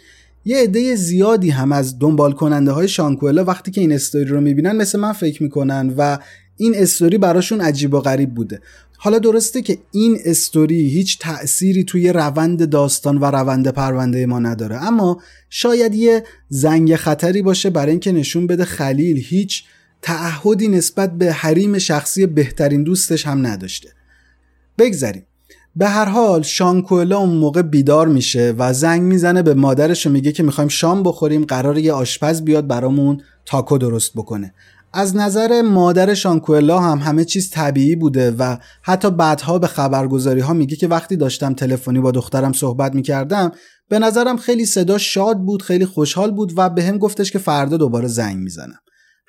یه 0.45 0.57
عده 0.57 0.95
زیادی 0.95 1.49
هم 1.49 1.71
از 1.71 1.99
دنبال 1.99 2.31
کننده 2.31 2.71
های 2.71 2.87
شانکوئلا 2.87 3.43
وقتی 3.43 3.71
که 3.71 3.81
این 3.81 3.91
استوری 3.91 4.25
رو 4.25 4.41
می‌بینن 4.41 4.75
مثل 4.75 4.99
من 4.99 5.13
فکر 5.13 5.43
می‌کنن 5.43 5.93
و 5.97 6.17
این 6.57 6.73
استوری 6.75 7.17
براشون 7.17 7.61
عجیب 7.61 7.93
و 7.93 7.99
غریب 7.99 8.35
بوده. 8.35 8.61
حالا 8.97 9.19
درسته 9.19 9.61
که 9.61 9.77
این 9.91 10.17
استوری 10.25 10.89
هیچ 10.89 11.19
تأثیری 11.19 11.83
توی 11.83 12.09
روند 12.09 12.69
داستان 12.69 13.17
و 13.17 13.25
روند 13.25 13.67
پرونده 13.67 14.25
ما 14.25 14.39
نداره 14.39 14.75
اما 14.75 15.21
شاید 15.49 15.95
یه 15.95 16.23
زنگ 16.49 16.95
خطری 16.95 17.41
باشه 17.41 17.69
برای 17.69 17.91
اینکه 17.91 18.11
نشون 18.11 18.47
بده 18.47 18.65
خلیل 18.65 19.17
هیچ 19.17 19.63
تعهدی 20.01 20.67
نسبت 20.67 21.17
به 21.17 21.31
حریم 21.31 21.77
شخصی 21.77 22.25
بهترین 22.25 22.83
دوستش 22.83 23.27
هم 23.27 23.47
نداشته. 23.47 23.89
بگذریم. 24.77 25.25
به 25.75 25.87
هر 25.87 26.05
حال 26.05 26.41
شانکولا 26.41 27.17
اون 27.17 27.29
موقع 27.29 27.61
بیدار 27.61 28.07
میشه 28.07 28.53
و 28.57 28.73
زنگ 28.73 29.01
می‌زنه 29.01 29.41
به 29.41 29.53
مادرش 29.53 30.07
و 30.07 30.09
میگه 30.09 30.31
که 30.31 30.43
می‌خوایم 30.43 30.67
شام 30.67 31.03
بخوریم 31.03 31.45
قرار 31.45 31.77
یه 31.77 31.93
آشپز 31.93 32.41
بیاد 32.41 32.67
برامون 32.67 33.21
تاکو 33.45 33.77
درست 33.77 34.11
بکنه. 34.15 34.53
از 34.93 35.15
نظر 35.15 35.61
مادر 35.61 36.13
شانکوئلا 36.13 36.79
هم 36.79 36.97
همه 36.97 37.25
چیز 37.25 37.49
طبیعی 37.49 37.95
بوده 37.95 38.31
و 38.31 38.57
حتی 38.81 39.11
بعدها 39.11 39.59
به 39.59 39.67
خبرگزاری 39.67 40.39
ها 40.39 40.53
میگه 40.53 40.75
که 40.75 40.87
وقتی 40.87 41.15
داشتم 41.15 41.53
تلفنی 41.53 41.99
با 41.99 42.11
دخترم 42.11 42.53
صحبت 42.53 42.95
می‌کردم 42.95 43.51
به 43.89 43.99
نظرم 43.99 44.37
خیلی 44.37 44.65
صدا 44.65 44.97
شاد 44.97 45.37
بود 45.37 45.61
خیلی 45.61 45.85
خوشحال 45.85 46.31
بود 46.31 46.53
و 46.57 46.69
به 46.69 46.83
هم 46.83 46.97
گفتش 46.97 47.31
که 47.31 47.39
فردا 47.39 47.77
دوباره 47.77 48.07
زنگ 48.07 48.37
می‌زنم. 48.37 48.79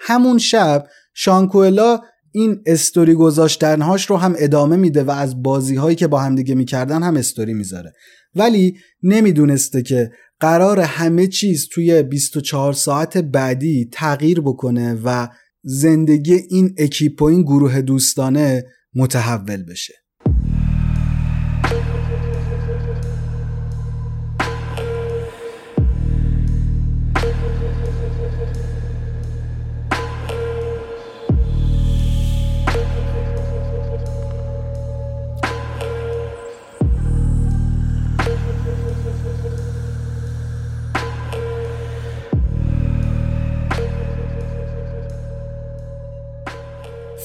همون 0.01 0.39
شب 0.39 0.87
شانکوئلا 1.15 2.01
این 2.33 2.63
استوری 2.67 3.15
گذاشتنهاش 3.15 4.11
رو 4.11 4.17
هم 4.17 4.35
ادامه 4.39 4.77
میده 4.77 5.05
و 5.05 5.11
از 5.11 5.43
بازی 5.43 5.77
هایی 5.77 5.97
که 5.97 6.07
با 6.07 6.19
همدیگه 6.19 6.55
می‌کردن 6.55 7.03
هم 7.03 7.17
استوری 7.17 7.55
می‌ذاره. 7.55 7.93
ولی 8.35 8.77
نمی‌دونسته 9.03 9.83
که 9.83 10.11
قرار 10.41 10.81
همه 10.81 11.27
چیز 11.27 11.69
توی 11.69 12.03
24 12.03 12.73
ساعت 12.73 13.19
بعدی 13.19 13.89
تغییر 13.93 14.41
بکنه 14.41 15.01
و 15.05 15.29
زندگی 15.63 16.35
این 16.35 16.75
اکیپ 16.79 17.23
و 17.23 17.25
این 17.25 17.43
گروه 17.43 17.81
دوستانه 17.81 18.65
متحول 18.95 19.63
بشه. 19.63 19.95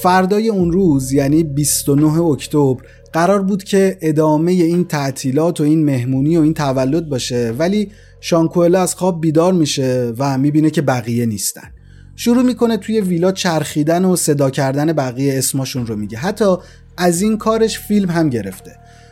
فردای 0.05 0.49
اون 0.49 0.71
روز 0.71 1.11
یعنی 1.11 1.43
29 1.43 2.21
اکتبر 2.21 2.75
قرار 3.13 3.41
بود 3.41 3.63
که 3.63 3.97
ادامه 4.01 4.51
این 4.51 4.85
تعطیلات 4.85 5.61
و 5.61 5.63
این 5.63 5.85
مهمونی 5.85 6.37
و 6.37 6.41
این 6.41 6.53
تولد 6.53 7.09
باشه. 7.09 7.53
ولی 7.57 7.91
شانکوئلا 8.21 8.81
از 8.81 8.95
خواب 8.95 9.21
بیدار 9.21 9.53
میشه 9.53 10.13
و 10.17 10.37
می‌بینه 10.37 10.69
که 10.69 10.81
بقیه 10.81 11.25
نیستن. 11.25 11.71
شروع 12.15 12.43
می‌کنه 12.43 12.77
توی 12.77 13.01
ویلا 13.01 13.31
چرخیدن 13.31 14.05
و 14.05 14.15
صدا 14.15 14.49
کردن 14.49 14.93
بقیه 14.93 15.37
اسماشون 15.37 15.87
رو 15.87 15.95
میگه. 15.95 16.17
حتی 16.17 16.55
از 16.97 17.21
این 17.21 17.37
کارش 17.37 17.79
فیلم 17.79 18.09
هم 18.09 18.29
گرفته. 18.29 18.71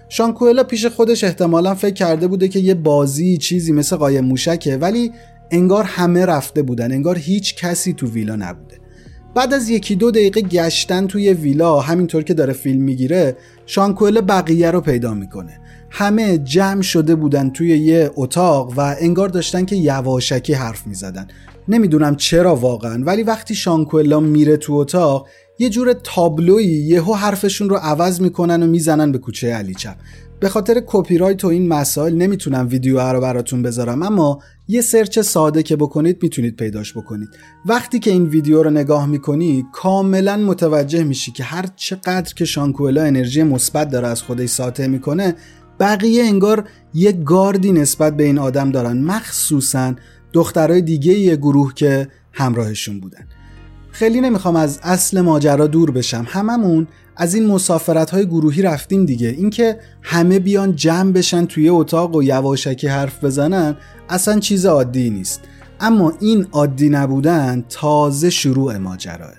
شانکوئلا 0.10 0.64
پیش 0.64 0.86
خودش 0.86 1.24
احتمالا 1.24 1.76
فکر 1.76 1.94
کرده 1.94 2.28
بوده 2.28 2.48
که 2.48 2.60
یه 2.60 2.74
بازی 2.74 3.38
چیزی 3.38 3.72
مثل 3.72 3.96
قایم 3.96 4.26
موشکه 4.26 4.78
ولی 4.78 5.12
انگار 5.52 5.84
همه 5.84 6.26
رفته 6.26 6.62
بودن. 6.62 6.92
انگار 6.92 7.18
هیچ 7.18 7.56
کسی 7.56 7.94
تو 7.94 8.08
ویلا 8.08 8.36
نبوده. 8.36 8.83
بعد 9.36 9.54
از 9.54 9.70
یکی 9.70 9.96
دو 9.96 10.12
دقیقه 10.12 10.42
گشتن 10.42 11.08
توی 11.08 11.34
ویلا 11.34 11.80
همینطور 11.80 12.24
که 12.24 12.34
داره 12.34 12.54
فیلم 12.54 12.82
می‌گیره 12.82 13.38
شانکوئل 13.66 14.22
بقیه 14.22 14.72
رو 14.72 14.82
پیدا 14.82 15.14
می‌کنه. 15.14 15.60
همه 15.90 16.38
جمع 16.38 16.82
شده 16.82 17.16
بودن 17.16 17.50
توی 17.50 17.78
یه 17.78 18.12
اتاق 18.16 18.74
و 18.78 18.96
انگار 19.00 19.30
داشتن 19.30 19.66
که 19.66 19.76
یواشکی 19.76 20.54
حرف 20.54 20.88
می‌زدن. 20.88 21.28
نمی‌دونم 21.68 22.16
چرا 22.16 22.56
واقعا 22.56 23.04
ولی 23.06 23.24
وقتی 23.24 23.56
شانکوئلا 23.56 24.20
میره 24.20 24.58
تو 24.58 24.74
اتاق 24.74 25.28
یه 25.60 25.70
جور 25.70 25.94
تابلویی 25.94 26.68
یهو 26.68 27.14
حرفشون 27.14 27.70
رو 27.70 27.76
عوض 27.76 28.22
می‌کنن 28.22 28.64
و 28.64 28.68
می‌زنن 28.68 29.12
به 29.12 29.18
کوچه 29.18 29.54
علی 29.54 29.74
چپ. 29.74 29.96
به 30.44 30.50
خاطر 30.50 30.84
کپی 30.86 31.18
رایت 31.18 31.46
و 31.46 31.48
این 31.48 31.68
مسائل 31.68 32.14
نمی‌تونم 32.14 32.68
ویدیو 32.68 33.00
رو 33.00 33.22
براتون 33.22 33.64
بذارم 33.64 34.04
اما 34.04 34.40
یه 34.68 34.82
سرچ 34.82 35.20
ساده 35.20 35.64
که 35.64 35.76
بکنید 35.76 36.24
می‌تونید 36.24 36.56
پیداش 36.56 36.98
بکنید. 36.98 37.30
وقتی 37.66 38.00
که 38.00 38.12
این 38.12 38.26
ویدیو 38.26 38.64
رو 38.64 38.70
نگاه 38.70 39.06
می‌کنی 39.06 39.66
کاملا 39.74 40.38
متوجه 40.38 41.04
میشی 41.04 41.32
که 41.32 41.44
هر 41.44 41.66
چقدر 41.76 42.34
که 42.34 42.46
شانکوئلا 42.46 43.04
انرژی 43.04 43.44
مثبت 43.44 43.90
داره 43.90 44.08
از 44.08 44.22
خودش 44.22 44.50
ساطع 44.50 44.88
می‌کنه 44.88 45.36
بقیه 45.80 46.24
انگار 46.24 46.68
یه 46.94 47.12
گاردی 47.12 47.72
نسبت 47.72 48.18
به 48.18 48.24
این 48.24 48.38
آدم 48.38 48.72
دارن. 48.72 48.98
مخصوصا 48.98 49.96
دخترای 50.34 50.82
دیگه 50.82 51.14
یه 51.14 51.36
گروه 51.36 51.74
که 51.74 52.08
همراهشون 52.32 53.00
بودن. 53.00 53.28
خیلی 53.92 54.22
نمی‌خوام 54.22 54.56
از 54.56 54.80
اصل 54.84 55.22
ماجرا 55.22 55.68
دور 55.68 55.92
بشم. 55.92 56.26
هممون 56.28 56.88
از 57.16 57.36
این 57.36 57.46
مسافرت 57.46 58.10
های 58.10 58.26
گروهی 58.26 58.62
رفتیم 58.62 59.06
دیگه. 59.06 59.28
اینکه 59.28 59.80
همه 60.02 60.40
بیان 60.40 60.76
جمع 60.76 61.12
بشن 61.12 61.46
توی 61.46 61.70
اتاق 61.70 62.16
و 62.16 62.24
یواشکی 62.24 62.88
حرف 62.88 63.24
بزنن 63.24 63.78
اصلا 64.10 64.40
چیز 64.40 64.66
عادی 64.66 65.10
نیست. 65.10 65.42
اما 65.80 66.14
این 66.20 66.48
عادی 66.52 66.90
نبودن 66.90 67.64
تازه 67.70 68.30
شروع 68.30 68.78
ماجراه 68.78 69.34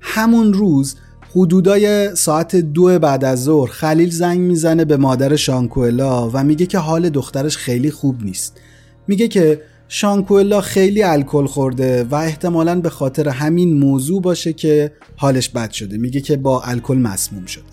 همون 0.00 0.52
روز 0.52 0.96
حدودای 1.30 2.14
ساعت 2.16 2.56
دو 2.56 2.98
بعد 2.98 3.24
از 3.24 3.44
ظهر 3.44 3.70
خلیل 3.70 4.10
زنگ 4.10 4.40
می‌زنه 4.40 4.84
به 4.84 4.96
مادر 4.96 5.36
شانکوئلا 5.36 6.30
و 6.32 6.44
میگه 6.44 6.66
که 6.66 6.78
حال 6.78 7.08
دخترش 7.08 7.56
خیلی 7.56 7.90
خوب 7.90 8.24
نیست. 8.24 8.60
میگه 9.06 9.28
که 9.28 9.60
شانکوئلا 9.94 10.60
خیلی 10.60 11.02
الکل 11.02 11.46
خورده 11.46 12.04
و 12.04 12.14
احتمالا 12.14 12.80
به 12.80 12.90
خاطر 12.90 13.28
همین 13.28 13.78
موضوع 13.78 14.22
باشه 14.22 14.52
که 14.52 14.92
حالش 15.16 15.48
بد 15.48 15.70
شده. 15.70 15.98
میگه 15.98 16.20
که 16.20 16.36
با 16.36 16.62
الکل 16.62 16.96
مسموم 16.98 17.46
شده. 17.46 17.64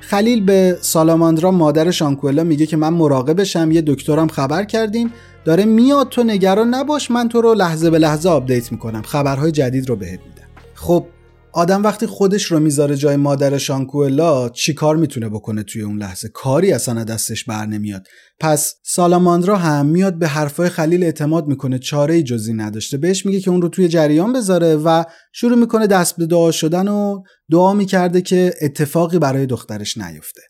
خلیل 0.00 0.44
به 0.44 0.78
سالاماندرا 0.80 1.50
مادر 1.50 1.90
شانکوئلا 1.90 2.44
میگه 2.44 2.66
که 2.66 2.76
من 2.76 2.88
مراقبشم 2.88 3.72
یه 3.72 3.82
دکترم 3.86 4.28
خبر 4.28 4.64
کردیم 4.64 5.12
داره 5.44 5.64
میاد 5.64 6.08
تو 6.08 6.22
نگران 6.22 6.74
نباش 6.74 7.10
من 7.10 7.28
تو 7.28 7.40
رو 7.40 7.54
لحظه 7.54 7.90
به 7.90 7.98
لحظه 7.98 8.28
update 8.28 8.72
می‌کنم. 8.72 9.02
خبرهای 9.02 9.52
جدید 9.52 9.88
رو 9.88 9.96
بهت 9.96 10.20
میدم. 10.20 10.48
خب 10.74 11.06
آدم 11.52 11.82
وقتی 11.82 12.06
خودش 12.06 12.44
رو 12.44 12.60
می‌ذاره 12.60 12.96
جای 12.96 13.16
مادر 13.16 13.58
شانکوئلا 13.58 14.48
چی 14.48 14.74
کار 14.74 14.96
می‌تونه 14.96 15.28
بکنه 15.28 15.62
توی 15.62 15.82
اون 15.82 15.98
لحظه؟ 15.98 16.28
کاری 16.28 16.72
اصلا 16.72 17.04
دستش 17.04 17.44
بر 17.44 17.66
نمیاد. 17.66 18.06
پس 18.40 18.74
سالاماندرا 18.84 19.56
هم 19.56 19.86
میاد 19.86 20.18
به 20.18 20.28
حرفای 20.28 20.68
خلیل 20.68 21.04
اعتماد 21.04 21.46
می‌کنه 21.46 21.78
چاره 21.78 22.14
ای 22.14 22.22
جز 22.22 22.37
این 22.37 22.52
نداشته. 22.52 22.96
بهش 22.96 23.26
میگه 23.26 23.40
که 23.40 23.50
اون 23.50 23.62
رو 23.62 23.68
توی 23.68 23.88
جریان 23.88 24.32
بذاره 24.32 24.76
و 24.76 25.04
شروع 25.32 25.58
می‌کنه 25.58 25.86
دست 25.86 26.16
به 26.16 26.26
دعا 26.26 26.50
شدن 26.50 26.88
و 26.88 27.22
دعا 27.50 27.74
می‌کرده 27.74 28.20
که 28.20 28.54
اتفاقی 28.62 29.18
برای 29.18 29.46
دخترش 29.46 29.98
نیفته. 29.98 30.42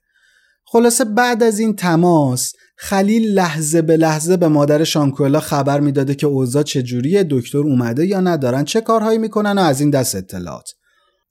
خلاصه 0.64 1.04
بعد 1.04 1.42
از 1.42 1.58
این 1.58 1.76
تماس 1.76 2.52
خلیل 2.76 3.32
لحظه 3.32 3.82
به 3.82 3.96
لحظه 3.96 4.36
به 4.36 4.48
مادر 4.48 4.84
شانکوئلا 4.84 5.40
خبر 5.40 5.80
می‌داده 5.80 6.14
که 6.14 6.26
اوضاع 6.26 6.62
چجوریه 6.62 7.26
دکتر 7.30 7.58
اومده 7.58 8.06
یا 8.06 8.20
ندارن 8.20 8.64
چه 8.64 8.80
کارهایی 8.80 9.18
می‌کنن 9.18 9.58
و 9.58 9.60
از 9.60 9.80
این 9.80 9.90
دست 9.90 10.14
اطلاعات. 10.14 10.68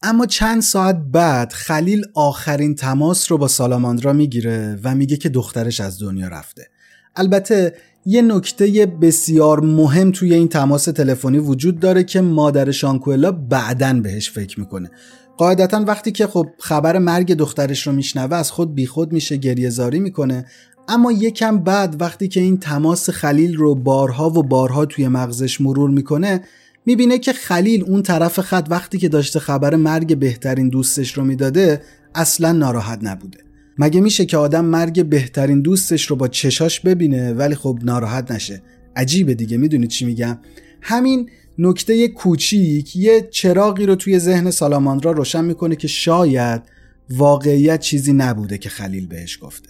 اما 0.01 0.25
چند 0.25 0.61
ساعت 0.61 0.95
بعد 1.11 1.53
خلیل 1.53 2.05
آخرین 2.13 2.75
تماس 2.75 3.31
رو 3.31 3.37
با 3.37 3.47
سالاماندرا 3.47 4.13
می‌گیره 4.13 4.79
و 4.83 4.95
میگه 4.95 5.17
که 5.17 5.29
دخترش 5.29 5.81
از 5.81 6.01
دنیا 6.01 6.27
رفته. 6.27 6.67
البته 7.15 7.73
یه 8.05 8.21
نکته 8.21 8.85
بسیار 8.85 9.59
مهم 9.59 10.11
توی 10.11 10.33
این 10.33 10.47
تماس 10.47 10.85
تلفنی 10.85 11.37
وجود 11.37 11.79
داره 11.79 12.03
که 12.03 12.21
مادر 12.21 12.71
شانکوئلا 12.71 13.31
بعدا 13.31 13.93
بهش 13.93 14.31
فکر 14.31 14.59
می‌کنه. 14.59 14.91
قاعدتا 15.37 15.83
وقتی 15.87 16.11
که 16.11 16.27
خب 16.27 16.47
خبر 16.59 16.97
مرگ 16.97 17.33
دخترش 17.33 17.87
رو 17.87 17.93
میشنوه 17.93 18.37
از 18.37 18.51
خود 18.51 18.75
بیخود 18.75 19.13
میشه 19.13 19.37
گریه 19.37 19.69
زاری 19.69 19.99
می‌کنه. 19.99 20.45
اما 20.87 21.11
یکم 21.11 21.57
بعد 21.57 22.01
وقتی 22.01 22.27
که 22.27 22.39
این 22.39 22.57
تماس 22.57 23.09
خلیل 23.09 23.57
رو 23.57 23.75
بارها 23.75 24.29
و 24.29 24.43
بارها 24.43 24.85
توی 24.85 25.07
مغزش 25.07 25.61
مرور 25.61 25.89
می‌کنه 25.89 26.41
می‌بینه 26.87 27.19
که 27.19 27.33
خلیل 27.33 27.83
اون 27.83 28.03
طرف 28.03 28.39
خط 28.39 28.67
وقتی 28.69 28.97
که 28.97 29.09
داشته 29.09 29.39
خبر 29.39 29.75
مرگ 29.75 30.17
بهترین 30.17 30.69
دوستش 30.69 31.13
رو 31.13 31.23
می‌داده 31.23 31.81
اصلا 32.15 32.51
ناراحت 32.51 32.99
نبوده. 33.01 33.37
مگه 33.77 34.01
میشه 34.01 34.25
که 34.25 34.37
آدم 34.37 34.65
مرگ 34.65 35.05
بهترین 35.05 35.61
دوستش 35.61 36.05
رو 36.05 36.15
با 36.15 36.27
چشاش 36.27 36.79
ببینه؟ 36.79 37.33
ولی 37.33 37.55
خب 37.55 37.79
ناراحت 37.83 38.31
نشه. 38.31 38.61
عجیبه 38.95 39.33
دیگه. 39.33 39.57
می‌دونید 39.57 39.89
چی 39.89 40.05
میگم؟ 40.05 40.37
همین 40.81 41.29
نکته 41.57 42.07
کوچیک 42.07 42.95
یه 42.95 43.27
چراغی 43.31 43.85
رو 43.85 43.95
توی 43.95 44.19
ذهن 44.19 44.51
سالاماندرا 44.51 45.11
روشن 45.11 45.45
می‌کنه 45.45 45.75
که 45.75 45.87
شاید 45.87 46.61
واقعیت 47.09 47.79
چیزی 47.79 48.13
نبوده 48.13 48.57
که 48.57 48.69
خلیل 48.69 49.07
بهش 49.07 49.39
گفته. 49.41 49.69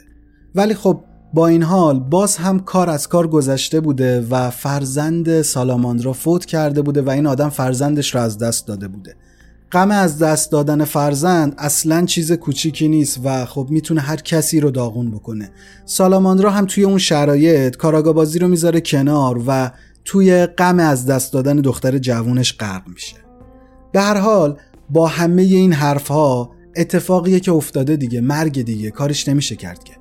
ولی 0.55 0.74
خب 0.74 1.03
با 1.34 1.48
این 1.48 1.63
حال 1.63 2.00
باز 2.00 2.38
هم 2.38 2.60
کار 2.60 2.89
از 2.89 3.07
کار 3.07 3.27
گذشته 3.27 3.79
بوده 3.79 4.27
و 4.29 4.50
فرزند 4.50 5.41
سالاماندرا 5.41 6.13
فوت 6.13 6.46
کرده 6.46 6.81
بوده 6.81 7.01
و 7.01 7.10
این 7.10 7.27
آدم 7.27 7.50
فرزندش 7.50 8.15
رو 8.15 8.22
از 8.22 8.38
دست 8.38 8.67
داده 8.67 8.88
بوده. 8.88 9.15
غم 9.72 9.91
از 9.91 10.19
دست 10.19 10.51
دادن 10.51 10.84
فرزند 10.84 11.55
اصلا 11.57 12.05
چیز 12.05 12.31
کوچیکی 12.31 12.88
نیست 12.88 13.19
و 13.24 13.46
خب 13.46 13.67
می‌تونه 13.69 14.01
هر 14.01 14.15
کسی 14.15 14.60
رو 14.60 14.72
داغون 14.72 15.12
بکنه. 15.12 15.51
سالاماندرا 15.86 16.51
هم 16.51 16.65
توی 16.65 16.84
اون 16.84 16.98
شرایط 16.98 17.75
کاراگا 17.75 18.13
بازی 18.13 18.39
رو 18.39 18.48
می‌ذاره 18.48 18.81
کنار 18.81 19.43
و 19.48 19.72
توی 20.05 20.46
غم 20.46 20.79
از 20.79 21.05
دست 21.05 21.34
دادن 21.34 21.55
دختر 21.55 21.98
جوونش 21.98 22.57
غرق 22.57 22.88
میشه. 22.88 23.15
به 23.91 24.01
هر 24.01 24.17
حال 24.17 24.57
با 24.89 25.07
همه 25.07 25.41
این 25.41 25.74
حرفها 25.74 26.51
اتفاقیه 26.75 27.39
که 27.39 27.51
افتاده 27.51 27.96
دیگه 27.96 28.22
مرگ 28.22 28.62
دیگه 28.62 28.91
کارش 28.91 29.27
نمیشه 29.27 29.55
کرد 29.55 29.84
که. 29.84 29.93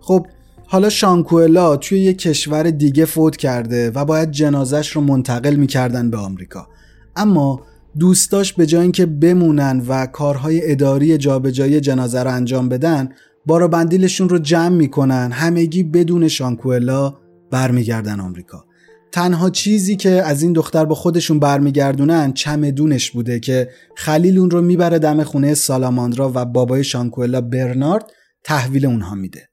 خب 0.00 0.26
حالا 0.70 0.88
شانکوئلا 0.88 1.76
توی 1.76 2.00
یه 2.00 2.14
کشور 2.14 2.70
دیگه 2.70 3.04
فوت 3.04 3.36
کرده 3.36 3.90
و 3.90 4.04
باید 4.04 4.30
جنازش 4.30 4.90
رو 4.90 5.00
منتقل 5.00 5.54
می‌کردن 5.54 6.10
به 6.10 6.16
آمریکا. 6.16 6.68
اما 7.16 7.60
دوستاش 7.98 8.52
به 8.52 8.66
جای 8.66 8.82
اینکه 8.82 9.06
بمونن 9.06 9.82
و 9.88 10.06
کارهای 10.06 10.70
اداری 10.70 11.18
جابجایی 11.18 11.80
جنازه 11.80 12.22
رو 12.22 12.30
انجام 12.30 12.68
بدن 12.68 13.08
بارا 13.46 13.68
بندیلشون 13.68 14.28
رو 14.28 14.38
جمع 14.38 14.68
می‌کنن 14.68 15.30
همگی 15.32 15.82
بدون 15.82 16.28
شانکوئلا 16.28 17.14
برمیگردن 17.50 18.20
آمریکا. 18.20 18.64
تنها 19.12 19.50
چیزی 19.50 19.96
که 19.96 20.10
از 20.10 20.42
این 20.42 20.52
دختر 20.52 20.84
با 20.84 20.94
خودشون 20.94 21.38
برمیگردونن 21.38 22.32
چمدونش 22.32 23.10
بوده 23.10 23.40
که 23.40 23.68
خلیل 23.96 24.38
اون 24.38 24.50
رو 24.50 24.62
می‌بره 24.62 24.98
دم 24.98 25.22
خونه 25.22 25.54
سالاماندرا 25.54 26.32
و 26.34 26.44
بابای 26.44 26.84
شانکوئلا 26.84 27.40
برنارد 27.40 28.10
تحویل 28.44 28.86
اونها 28.86 29.14
میده. 29.14 29.48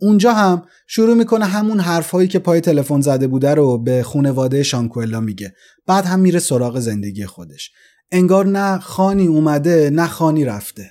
اونجا 0.00 0.32
هم 0.32 0.62
شروع 0.86 1.14
می‌کنه 1.14 1.44
همون 1.44 1.80
حرفهایی 1.80 2.28
که 2.28 2.38
پای 2.38 2.60
تلفن 2.60 3.00
زده 3.00 3.26
بوده 3.26 3.54
رو 3.54 3.78
به 3.78 4.02
خونواده 4.02 4.62
شانکوئلا 4.62 5.20
میگه. 5.20 5.54
بعد 5.86 6.04
هم 6.04 6.20
میره 6.20 6.38
سراغ 6.38 6.78
زندگی 6.78 7.26
خودش. 7.26 7.70
انگار 8.12 8.46
نه 8.46 8.78
خانی 8.78 9.26
اومده 9.26 9.90
نه 9.90 10.06
خانی 10.06 10.44
رفته. 10.44 10.90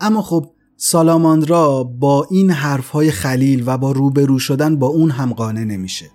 اما 0.00 0.22
خب 0.22 0.46
سالاماندرا 0.76 1.84
با 1.84 2.26
این 2.30 2.50
حرفهای 2.50 3.10
خلیل 3.10 3.62
و 3.66 3.78
با 3.78 3.92
روبرو 3.92 4.38
شدن 4.38 4.76
با 4.76 4.86
اون 4.86 5.10
هم 5.10 5.32
قانع 5.32 5.64
نمیشه. 5.64 6.06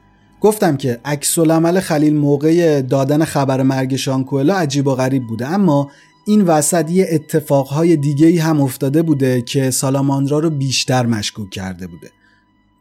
گفتم 0.42 0.78
که 0.78 1.00
عکس 1.06 1.40
العمل 1.40 1.80
خلیل 1.80 2.16
موقع 2.16 2.82
دادن 2.82 3.26
خبر 3.26 3.64
مرگ 3.64 3.96
شانکوئلا 3.96 4.56
عجیب 4.56 4.88
و 4.88 4.96
غریب 4.96 5.28
بوده. 5.28 5.48
اما 5.48 5.92
این 6.28 6.42
وسط 6.42 6.92
یه 6.92 7.08
اتفاقهای 7.12 7.98
دیگه 7.98 8.42
هم 8.42 8.62
افتاده 8.62 9.02
بوده 9.02 9.42
که 9.42 9.72
سالاماندرا 9.72 10.40
رو 10.40 10.50
بیشتر 10.50 11.06
مشکوک 11.06 11.50
کرده 11.50 11.88
بوده. 11.88 12.12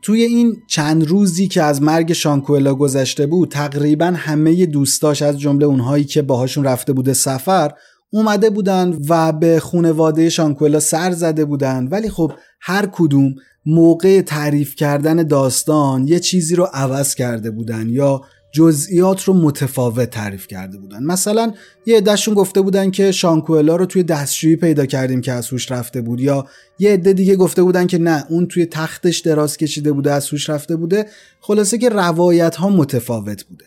توی 0.02 0.22
این 0.22 0.62
چند 0.66 1.06
روزی 1.06 1.48
که 1.48 1.62
از 1.62 1.82
مرگ 1.82 2.12
شانکوئلا 2.12 2.74
گذشته 2.74 3.26
بود 3.26 3.48
تقریبا 3.50 4.12
همه 4.16 4.66
دوستاش 4.66 5.22
از 5.22 5.40
جمله 5.40 5.66
اونهایی 5.66 6.04
که 6.04 6.22
باهاشون 6.22 6.64
رفته 6.64 6.92
بوده 6.92 7.12
سفر 7.12 7.72
اومده 8.10 8.50
بودن 8.50 8.98
و 9.08 9.32
به 9.32 9.60
خونواده 9.60 10.28
شانکوئلا 10.28 10.80
سر 10.80 11.10
زده 11.10 11.44
بودن. 11.44 11.88
ولی 11.90 12.08
خب 12.08 12.32
هر 12.60 12.86
کدوم 12.92 13.34
موقع 13.66 14.20
تعریف 14.20 14.74
کردن 14.74 15.22
داستان 15.22 16.08
یه 16.08 16.20
چیزی 16.20 16.54
رو 16.54 16.68
عوض 16.72 17.14
کرده 17.14 17.50
بودن 17.50 17.88
یا 17.88 18.22
جزئیات 18.52 19.22
رو 19.22 19.34
متفاوت 19.34 20.10
تعریف 20.10 20.46
کرده 20.46 20.78
بودن. 20.78 21.02
مثلا 21.02 21.52
یه 21.86 21.96
عدهشون 21.96 22.34
گفته 22.34 22.60
بودن 22.60 22.90
که 22.90 23.12
شانکوئلا 23.12 23.76
رو 23.76 23.86
توی 23.86 24.02
دستشویی 24.02 24.56
پیدا 24.56 24.86
کردیم 24.86 25.20
که 25.20 25.32
از 25.32 25.48
هوش 25.48 25.72
رفته 25.72 26.00
بود 26.00 26.20
یا 26.20 26.46
یه 26.78 26.92
عده 26.92 27.12
دیگه 27.12 27.36
گفته 27.36 27.62
بودن 27.62 27.86
که 27.86 27.98
نه 27.98 28.24
اون 28.28 28.46
توی 28.46 28.66
تختش 28.66 29.18
دراز 29.18 29.56
کشیده 29.56 29.92
بوده 29.92 30.12
از 30.12 30.28
هوش 30.28 30.50
رفته 30.50 30.76
بوده. 30.76 31.06
خلاصه 31.40 31.78
که 31.78 31.88
روایت 31.88 32.56
ها 32.56 32.68
متفاوت 32.68 33.44
بوده. 33.44 33.64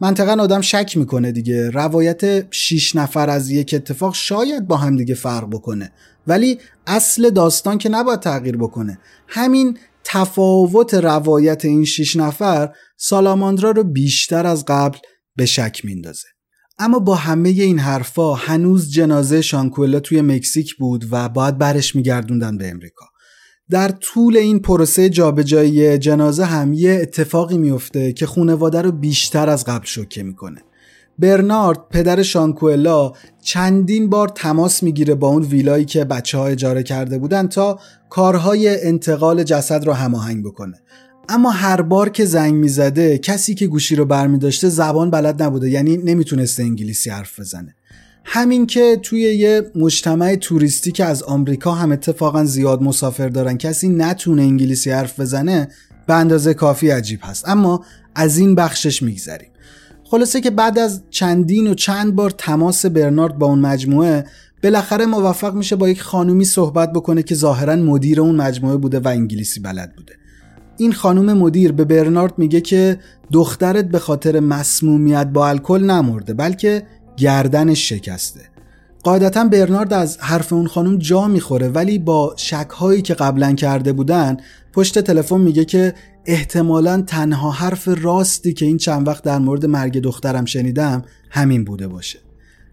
منطقا 0.00 0.42
آدم 0.42 0.60
شک 0.60 0.96
می‌کنه 0.96 1.32
دیگه. 1.32 1.70
روایت 1.70 2.52
6 2.54 2.96
نفر 2.96 3.30
از 3.30 3.50
یک 3.50 3.74
اتفاق 3.74 4.14
شاید 4.14 4.66
با 4.66 4.76
هم 4.76 4.96
دیگه 4.96 5.14
فرق 5.14 5.50
بکنه. 5.50 5.92
ولی 6.26 6.58
اصل 6.86 7.30
داستان 7.30 7.78
که 7.78 7.88
نباید 7.88 8.20
تغییر 8.20 8.56
بکنه. 8.56 8.98
همین 9.28 9.78
تفاوت 10.04 10.94
روایت 10.94 11.64
این 11.64 11.84
شیش 11.84 12.16
نفر 12.16 12.70
سالاماندرا 12.96 13.70
رو 13.70 13.84
بیشتر 13.84 14.46
از 14.46 14.64
قبل 14.68 14.98
به 15.36 15.46
شک 15.46 15.80
میندازه 15.84 16.28
اما 16.78 16.98
با 16.98 17.14
همه 17.14 17.48
این 17.48 17.78
حرفا 17.78 18.34
هنوز 18.34 18.90
جنازه 18.90 19.42
شانکولا 19.42 20.00
توی 20.00 20.20
مکزیک 20.20 20.74
بود 20.76 21.04
و 21.10 21.28
باید 21.28 21.58
برش 21.58 21.96
میگردوندن 21.96 22.58
به 22.58 22.70
امریکا. 22.70 23.06
در 23.70 23.88
طول 23.88 24.36
این 24.36 24.58
پروسه 24.58 25.08
جابجایی 25.08 25.98
جنازه 25.98 26.44
هم 26.44 26.72
یه 26.72 26.98
اتفاقی 27.02 27.58
میفته 27.58 28.12
که 28.12 28.26
خونواده 28.26 28.82
رو 28.82 28.92
بیشتر 28.92 29.48
از 29.48 29.64
قبل 29.64 29.86
شوکه 29.86 30.22
می‌کنه. 30.22 30.62
برنارد 31.18 31.88
پدر 31.90 32.22
شانکوئلا 32.22 33.12
چندین 33.42 34.10
بار 34.10 34.28
تماس 34.28 34.82
می‌گیره 34.82 35.14
با 35.14 35.28
اون 35.28 35.42
ویلایی 35.42 35.84
که 35.84 36.04
بچه 36.04 36.38
ها 36.38 36.46
اجاره 36.46 36.82
کرده 36.82 37.18
بودن 37.18 37.48
تا 37.48 37.78
کارهای 38.10 38.86
انتقال 38.86 39.42
جسد 39.42 39.84
رو 39.84 39.92
هماهنگ 39.92 40.44
بکنه. 40.44 40.82
اما 41.28 41.50
هر 41.50 41.82
بار 41.82 42.08
که 42.08 42.24
زنگ 42.24 42.54
می‌زده 42.54 43.18
کسی 43.18 43.54
که 43.54 43.66
گوشی 43.66 43.96
رو 43.96 44.04
برمی 44.04 44.38
داشته 44.38 44.68
زبان 44.68 45.10
بلد 45.10 45.42
نبوده 45.42 45.70
یعنی 45.70 45.96
نمی‌تونسته 45.96 46.62
انگلیسی 46.62 47.10
حرف 47.10 47.40
بزنه. 47.40 47.74
همین 48.24 48.66
که 48.66 48.98
توی 49.02 49.20
یه 49.20 49.62
مجتمع 49.74 50.34
توریستی 50.34 50.92
که 50.92 51.04
از 51.04 51.22
آمریکا 51.22 51.72
هم 51.72 51.92
اتفاقا 51.92 52.44
زیاد 52.44 52.82
مسافر 52.82 53.28
دارن 53.28 53.56
کسی 53.56 53.88
نتونه 53.88 54.42
انگلیسی 54.42 54.90
حرف 54.90 55.20
بزنه 55.20 55.68
به 56.06 56.14
اندازه 56.14 56.54
کافی 56.54 56.90
عجیب 56.90 57.20
هست. 57.22 57.48
اما 57.48 57.84
از 58.14 58.38
این 58.38 58.54
بخشش 58.54 59.02
میگذریم. 59.02 59.50
خلاصه 60.04 60.40
که 60.40 60.50
بعد 60.50 60.78
از 60.78 61.02
چندین 61.10 61.66
و 61.66 61.74
چند 61.74 62.14
بار 62.14 62.30
تماس 62.30 62.86
برنارد 62.86 63.38
با 63.38 63.46
اون 63.46 63.58
مجموعه 63.58 64.24
بالاخره 64.62 65.06
موفق 65.06 65.54
میشه 65.54 65.76
با 65.76 65.88
یک 65.88 66.02
خانومی 66.02 66.44
صحبت 66.44 66.92
بکنه 66.92 67.22
که 67.22 67.34
ظاهرا 67.34 67.76
مدیر 67.76 68.20
اون 68.20 68.36
مجموعه 68.36 68.76
بوده 68.76 69.00
و 69.00 69.08
انگلیسی 69.08 69.60
بلد 69.60 69.96
بوده. 69.96 70.12
این 70.78 70.92
خانوم 70.92 71.32
مدیر 71.32 71.72
به 71.72 71.84
برنارد 71.84 72.38
میگه 72.38 72.60
که 72.60 72.98
دخترت 73.32 73.84
به 73.88 73.98
خاطر 73.98 74.40
مسمومیت 74.40 75.26
با 75.26 75.48
الکل 75.48 75.82
نمرده 75.82 76.34
بلکه 76.34 76.82
گردنش 77.16 77.88
شکسته. 77.88 78.40
قاعدتا 79.02 79.44
برنارد 79.44 79.92
از 79.92 80.18
حرف 80.20 80.52
اون 80.52 80.66
خانم 80.66 80.98
جا 80.98 81.28
می‌خوره 81.28 81.68
ولی 81.68 81.98
با 81.98 82.34
شک 82.36 82.68
که 83.04 83.14
قبلا 83.14 83.52
کرده 83.52 83.92
بودن 83.92 84.36
پشت 84.72 84.98
تلفن 84.98 85.40
میگه 85.40 85.64
که 85.64 85.94
احتمالا 86.26 87.02
تنها 87.06 87.50
حرف 87.50 87.88
راستی 88.02 88.52
که 88.52 88.66
این 88.66 88.76
چند 88.76 89.08
وقت 89.08 89.24
در 89.24 89.38
مورد 89.38 89.66
مرگ 89.66 89.98
دخترم 89.98 90.44
شنیدم 90.44 91.02
همین 91.30 91.64
بوده 91.64 91.88
باشه. 91.88 92.25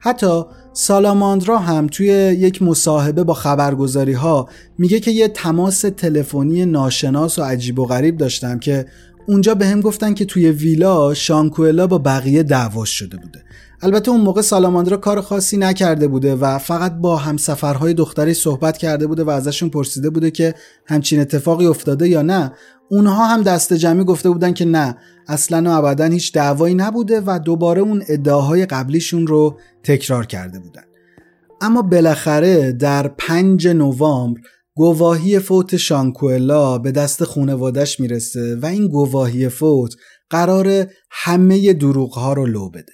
حتی 0.05 0.43
سالاماندرا 0.73 1.57
هم 1.57 1.87
توی 1.87 2.07
یک 2.39 2.61
مصاحبه 2.61 3.23
با 3.23 3.33
خبرگزاری 3.33 4.13
ها 4.13 4.49
میگه 4.77 4.99
که 4.99 5.11
یه 5.11 5.27
تماس 5.27 5.81
تلفنی 5.81 6.65
ناشناس 6.65 7.39
و 7.39 7.43
عجیب 7.43 7.79
و 7.79 7.85
غریب 7.85 8.17
داشتم 8.17 8.59
که 8.59 8.85
اونجا 9.27 9.55
به 9.55 9.65
هم 9.65 9.81
گفتن 9.81 10.13
که 10.13 10.25
توی 10.25 10.51
ویلا 10.51 11.13
شانکوئلا 11.13 11.87
با 11.87 11.97
بقیه 11.97 12.43
دعواش 12.43 12.89
شده 12.89 13.17
بوده. 13.17 13.43
البته 13.81 14.11
اون 14.11 14.21
موقع 14.21 14.41
سالاماندرا 14.41 14.97
کار 14.97 15.21
خاصی 15.21 15.57
نکرده 15.57 16.07
بوده 16.07 16.35
و 16.35 16.57
فقط 16.57 16.95
با 16.95 17.17
همسفرهای 17.17 17.93
دختری 17.93 18.33
صحبت 18.33 18.77
کرده 18.77 19.07
بوده 19.07 19.23
و 19.23 19.29
ازشون 19.29 19.69
پرسیده 19.69 20.09
بوده 20.09 20.31
که 20.31 20.55
همچین 20.85 21.19
اتفاقی 21.19 21.65
افتاده 21.65 22.09
یا 22.09 22.21
نه. 22.21 22.51
اونها 22.89 23.27
هم 23.27 23.43
دست 23.43 23.73
جمعی 23.73 24.03
گفته 24.03 24.29
بودن 24.29 24.53
که 24.53 24.65
نه 24.65 24.97
اصلا 25.27 25.63
و 25.71 25.85
ابدا 25.85 26.05
هیچ 26.05 26.33
دعوایی 26.33 26.75
نبوده 26.75 27.21
و 27.25 27.39
دوباره 27.39 27.81
اون 27.81 28.03
ادعاهای 28.09 28.65
قبلیشون 28.65 29.27
رو 29.27 29.57
تکرار 29.83 30.25
کرده 30.25 30.59
بودن. 30.59 30.83
اما 31.61 31.81
بالاخره 31.81 32.71
در 32.71 33.07
5 33.07 33.67
نوامبر 33.67 34.41
گواهی 34.75 35.39
فوت 35.39 35.77
شانکوئلا 35.77 36.77
به 36.77 36.91
دست 36.91 37.23
خونوادش 37.23 37.99
می‌رسه 37.99 38.55
و 38.61 38.65
این 38.65 38.87
گواهی 38.87 39.49
فوت 39.49 39.95
قرار 40.29 40.87
همه 41.11 41.73
دروغ 41.73 42.13
ها 42.13 42.33
رو 42.33 42.45
لو 42.45 42.69
بده. 42.69 42.93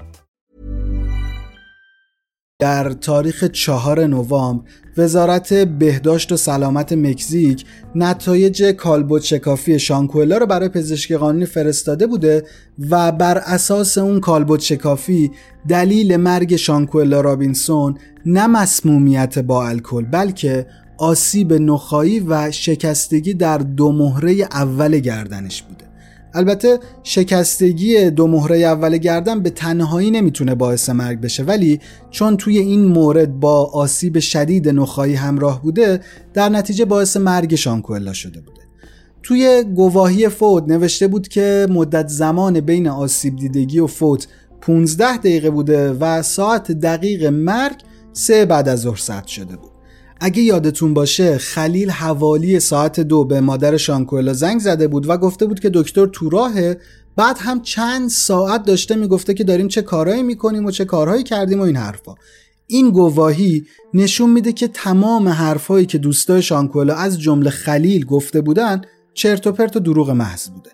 در 2.61 2.91
تاریخ 2.91 3.43
چهار 3.43 4.07
نوامبر 4.07 4.63
وزارت 4.97 5.53
بهداشت 5.53 6.31
و 6.31 6.37
سلامت 6.37 6.93
مکزیک 6.93 7.65
نتایج 7.95 8.63
کالبد 8.63 9.21
شکافی 9.21 9.79
شانکوئلا 9.79 10.37
رو 10.37 10.45
برای 10.45 10.69
پزشکی 10.69 11.17
قانونی 11.17 11.45
فرستاده 11.45 12.07
بوده 12.07 12.43
و 12.89 13.11
بر 13.11 13.37
اساس 13.37 13.97
اون 13.97 14.19
کالبد 14.19 14.59
شکافی 14.59 15.31
دلیل 15.67 16.17
مرگ 16.17 16.55
شانکوئلا 16.55 17.21
رابینسون 17.21 17.97
نه 18.25 18.47
مسمومیت 18.47 19.39
با 19.39 19.67
الکل 19.67 20.05
بلکه 20.05 20.67
آسیب 20.97 21.53
نخایی 21.53 22.19
و 22.19 22.51
شکستگی 22.51 23.33
در 23.33 23.57
دو 23.57 23.91
مهره 23.91 24.31
اول 24.51 24.99
گردنش 24.99 25.61
بوده. 25.61 25.90
البته 26.33 26.79
شکستگی 27.03 28.09
دو 28.09 28.27
مهره 28.27 28.57
اول 28.57 28.97
گردن 28.97 29.39
به 29.39 29.49
تنهایی 29.49 30.11
نمی‌تونه 30.11 30.55
باعث 30.55 30.89
مرگ 30.89 31.21
بشه. 31.21 31.43
ولی 31.43 31.79
چون 32.11 32.37
توی 32.37 32.57
این 32.57 32.85
مورد 32.85 33.39
با 33.39 33.65
آسیب 33.65 34.19
شدید 34.19 34.69
نخایی 34.69 35.15
همراه 35.15 35.61
بوده 35.61 35.99
در 36.33 36.49
نتیجه 36.49 36.85
باعث 36.85 37.17
مرگ 37.17 37.55
شانکوئلا 37.55 38.13
شده 38.13 38.41
بوده. 38.41 38.61
توی 39.23 39.63
گواهی 39.75 40.29
فوت 40.29 40.63
نوشته 40.67 41.07
بود 41.07 41.27
که 41.27 41.67
مدت 41.69 42.07
زمان 42.07 42.59
بین 42.59 42.87
آسیب 42.87 43.35
دیدگی 43.35 43.79
و 43.79 43.87
فوت 43.87 44.27
15 44.61 45.17
دقیقه 45.17 45.49
بوده 45.49 45.91
و 45.91 46.21
ساعت 46.21 46.71
دقیق 46.71 47.25
مرگ 47.25 47.75
سه 48.13 48.45
بعد 48.45 48.69
از 48.69 48.79
ظهر 48.79 48.97
ثبت 48.97 49.27
شده 49.27 49.55
بود. 49.55 49.70
اگه 50.23 50.41
یادتون 50.41 50.93
باشه 50.93 51.37
خلیل 51.37 51.89
حوالی 51.89 52.59
ساعت 52.59 52.99
دو 52.99 53.25
به 53.25 53.41
مادر 53.41 53.77
شانکوئلا 53.77 54.33
زنگ 54.33 54.59
زده 54.59 54.87
بود 54.87 55.09
و 55.09 55.17
گفته 55.17 55.45
بود 55.45 55.59
که 55.59 55.71
دکتر 55.73 56.05
تو 56.05 56.29
راهه. 56.29 56.77
بعد 57.15 57.37
هم 57.39 57.61
چند 57.61 58.09
ساعت 58.09 58.65
داشته 58.65 58.95
می‌گفته 58.95 59.33
که 59.33 59.43
داریم 59.43 59.67
چه 59.67 59.81
کارهایی 59.81 60.23
می‌کنیم 60.23 60.65
و 60.65 60.71
چه 60.71 60.85
کارهایی 60.85 61.23
کردیم 61.23 61.59
و 61.59 61.63
این 61.63 61.75
حرفا. 61.75 62.15
این 62.67 62.89
گواهی 62.89 63.65
نشون 63.93 64.29
میده 64.29 64.53
که 64.53 64.67
تمام 64.67 65.27
حرفهایی 65.27 65.85
که 65.85 65.97
دوستای 65.97 66.41
شانکوئلا 66.41 66.95
از 66.95 67.19
جمله 67.19 67.49
خلیل 67.49 68.05
گفته 68.05 68.41
بودن 68.41 68.81
چرت 69.13 69.47
و 69.47 69.51
پرت 69.51 69.75
و 69.75 69.79
دروغ 69.79 70.09
محض 70.09 70.49
بوده. 70.49 70.69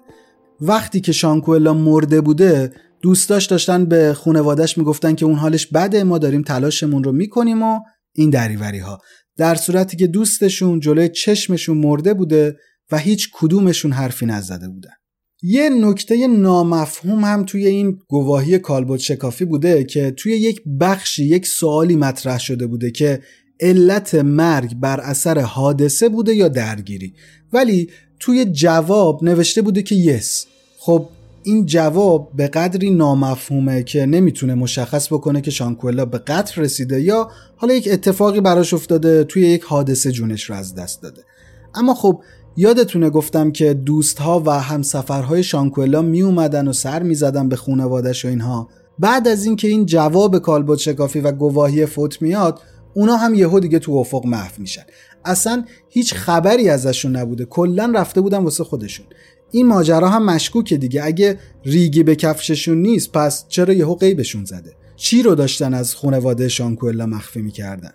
وقتی 0.62 1.02
که 1.02 1.12
شانکوئلا 1.12 1.74
مرده 1.74 2.22
بوده 2.22 2.72
دوستاش 3.02 3.46
داشتن 3.46 3.86
به 3.86 4.14
خونوادش 4.14 4.78
می‌گفتن 4.78 5.16
که 5.16 5.26
اون 5.26 5.36
حالش 5.36 5.68
بده 5.68 6.04
ما 6.04 6.18
داریم 6.18 6.42
تلاشمون 6.42 7.04
رو 7.04 7.12
می‌کنیم 7.12 7.64
و 7.64 7.80
این 8.14 8.30
دریوری 8.30 8.80
ها 8.80 9.00
در 9.38 9.56
صورتی 9.56 9.98
که 9.98 10.08
دوستشون 10.08 10.80
جلوی 10.80 11.10
چشمشون 11.10 11.78
مرده 11.78 12.14
بوده 12.14 12.58
و 12.92 12.98
هیچ 12.98 13.30
کدومشون 13.34 13.92
حرفی 13.92 14.26
نزده 14.26 14.70
بودن. 14.70 14.92
یه 15.42 15.70
نکته 15.70 16.28
نامفهوم 16.28 17.24
هم 17.24 17.44
توی 17.44 17.66
این 17.66 18.00
گواهی 18.08 18.60
کالبد 18.60 18.98
شکافی 18.98 19.46
بوده 19.46 19.84
که 19.84 20.12
توی 20.12 20.32
یک 20.32 20.62
بخشی 20.80 21.26
یک 21.26 21.48
سوالی 21.48 21.96
مطرح 21.96 22.40
شده 22.40 22.68
بوده 22.68 22.92
که 22.92 23.22
علت 23.60 24.16
مرگ 24.16 24.76
بر 24.76 25.00
اثر 25.00 25.40
حادثه 25.40 26.10
بوده 26.10 26.36
یا 26.36 26.48
درگیری. 26.48 27.14
ولی 27.54 27.90
توی 28.20 28.46
جواب 28.46 29.24
نوشته 29.24 29.62
بوده 29.62 29.84
که 29.84 29.96
یس. 29.96 30.46
خب 30.78 31.10
این 31.48 31.66
جواب 31.66 32.32
به 32.36 32.48
قدری 32.48 32.90
نامفهومه 32.90 33.84
که 33.84 34.06
نمی‌تونه 34.06 34.56
مشخص 34.56 35.08
بکنه 35.14 35.42
که 35.42 35.52
شانکوئلا 35.52 36.06
به 36.06 36.18
قتل 36.18 36.62
رسیده 36.62 37.02
یا 37.02 37.32
حالا 37.56 37.74
یک 37.74 37.90
اتفاقی 37.92 38.42
براش 38.42 38.74
افتاده 38.74 39.24
توی 39.24 39.42
یک 39.42 39.64
حادثه 39.64 40.12
جونش 40.12 40.44
رو 40.44 40.56
از 40.56 40.76
دست 40.76 41.02
داده. 41.02 41.22
اما 41.76 41.94
خب 41.94 42.22
یادتونه 42.58 43.10
گفتم 43.10 43.52
که 43.52 43.74
دوستها 43.74 44.44
و 44.46 44.50
همسفرهای 44.50 45.44
شانکوئلا 45.44 46.02
می 46.02 46.22
اومدن 46.22 46.68
و 46.68 46.74
سر 46.74 47.04
می 47.04 47.16
زدن 47.16 47.50
به 47.50 47.56
خونوادش 47.56 48.26
و 48.26 48.28
اینها. 48.28 48.70
بعد 49.00 49.28
از 49.28 49.46
اینکه 49.46 49.68
این 49.68 49.86
جواب 49.86 50.40
کالبد 50.40 50.78
شکافی 50.78 51.20
و 51.20 51.32
گواهی 51.32 51.86
فوت 51.86 52.22
میاد 52.22 52.62
اونا 52.94 53.18
هم 53.18 53.34
یهو 53.34 53.60
دیگه 53.60 53.80
تو 53.80 53.92
افق 53.92 54.26
محو 54.26 54.62
میشن. 54.62 54.84
اصلا 55.26 55.66
هیچ 55.90 56.14
خبری 56.14 56.70
ازشون 56.70 57.16
نبوده. 57.16 57.46
کلا 57.46 57.92
رفته 57.96 58.22
بودن 58.22 58.38
واسه 58.38 58.64
خودشون. 58.64 59.06
این 59.52 59.68
ماجرا 59.68 60.10
هم 60.10 60.26
مشکوکه 60.26 60.78
دیگه. 60.78 61.04
اگه 61.04 61.40
ریگی 61.66 62.04
به 62.04 62.16
کفششون 62.16 62.78
نیست 62.78 63.12
پس 63.12 63.46
چرا 63.48 63.74
یهو 63.74 63.96
غیبشون 63.96 64.46
زده؟ 64.46 64.74
چی 64.96 65.24
رو 65.24 65.36
داشتن 65.36 65.74
از 65.74 65.96
خانواده 65.96 66.48
شانکوئلا 66.48 67.06
مخفی 67.06 67.42
می‌کردن؟ 67.42 67.92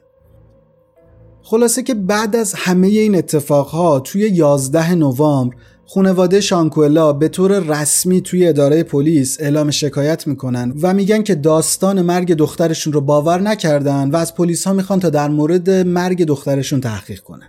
خلاصه 1.42 1.82
که 1.82 1.94
بعد 1.94 2.36
از 2.36 2.54
همه 2.54 2.86
این 2.86 3.14
اتفاقها 3.14 4.00
توی 4.00 4.22
11 4.22 4.94
نوامبر 4.94 5.56
خانواده 5.86 6.40
شانکوئلا 6.40 7.12
به 7.12 7.28
طور 7.28 7.58
رسمی 7.58 8.20
توی 8.20 8.48
اداره 8.48 8.82
پلیس 8.82 9.36
اعلام 9.40 9.70
شکایت 9.70 10.26
می‌کنن 10.26 10.74
و 10.82 10.94
میگن 10.94 11.22
که 11.22 11.34
داستان 11.34 12.02
مرگ 12.02 12.34
دخترشون 12.34 12.92
رو 12.92 13.00
باور 13.00 13.40
نکردن 13.40 14.10
و 14.10 14.16
از 14.16 14.34
پلیس 14.34 14.66
ها 14.66 14.72
می‌خوان 14.72 15.00
تا 15.00 15.10
در 15.10 15.28
مورد 15.28 15.70
مرگ 15.70 16.24
دخترشون 16.24 16.80
تحقیق 16.80 17.20
کنن. 17.20 17.48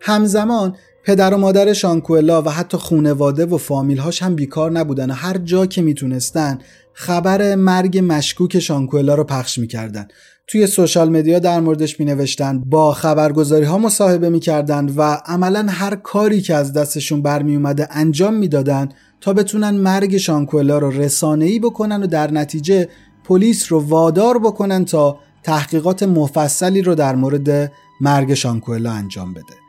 همزمان 0.00 0.76
پدر 1.06 1.34
و 1.34 1.38
مادر 1.38 1.72
شانکوئلا 1.72 2.42
و 2.42 2.48
حتی 2.48 2.76
خونواده 2.76 3.46
و 3.46 3.58
فامیلهاش 3.58 4.22
هم 4.22 4.34
بیکار 4.34 4.72
نبودن 4.72 5.10
و 5.10 5.14
هر 5.14 5.38
جا 5.38 5.66
که 5.66 5.82
می‌تونستن 5.82 6.58
خبر 6.92 7.54
مرگ 7.54 7.98
مشکوک 8.04 8.58
شانکوئلا 8.58 9.14
رو 9.14 9.24
پخش 9.24 9.58
می‌کردن. 9.58 10.08
توی 10.46 10.66
سوشال 10.66 11.08
مدیا 11.08 11.38
در 11.38 11.60
موردش 11.60 12.00
می 12.00 12.06
نوشتن 12.06 12.60
با 12.60 12.92
خبرگزاری 12.92 13.64
ها 13.64 13.78
مصاحبه 13.78 14.28
می 14.28 14.40
کردن 14.40 14.88
و 14.96 15.02
عملا 15.26 15.66
هر 15.68 15.94
کاری 15.94 16.40
که 16.40 16.54
از 16.54 16.72
دستشون 16.72 17.22
برمی 17.22 17.56
اومده 17.56 17.88
انجام 17.90 18.34
می‌دادن 18.34 18.88
تا 19.20 19.32
بتونن 19.32 19.70
مرگ 19.70 20.16
شانکوئلا 20.16 20.78
رو 20.78 20.90
رسانه 20.90 21.44
ای 21.44 21.58
بکنن 21.58 22.02
و 22.02 22.06
در 22.06 22.30
نتیجه 22.30 22.88
پلیس 23.24 23.72
رو 23.72 23.80
وادار 23.80 24.38
بکنن 24.38 24.84
تا 24.84 25.18
تحقیقات 25.42 26.02
مفصلی 26.02 26.82
رو 26.82 26.94
در 26.94 27.14
مورد 27.14 27.72
مرگ 28.00 28.34
شانکوئلا 28.34 28.92
انجام 28.92 29.34
بده. 29.34 29.63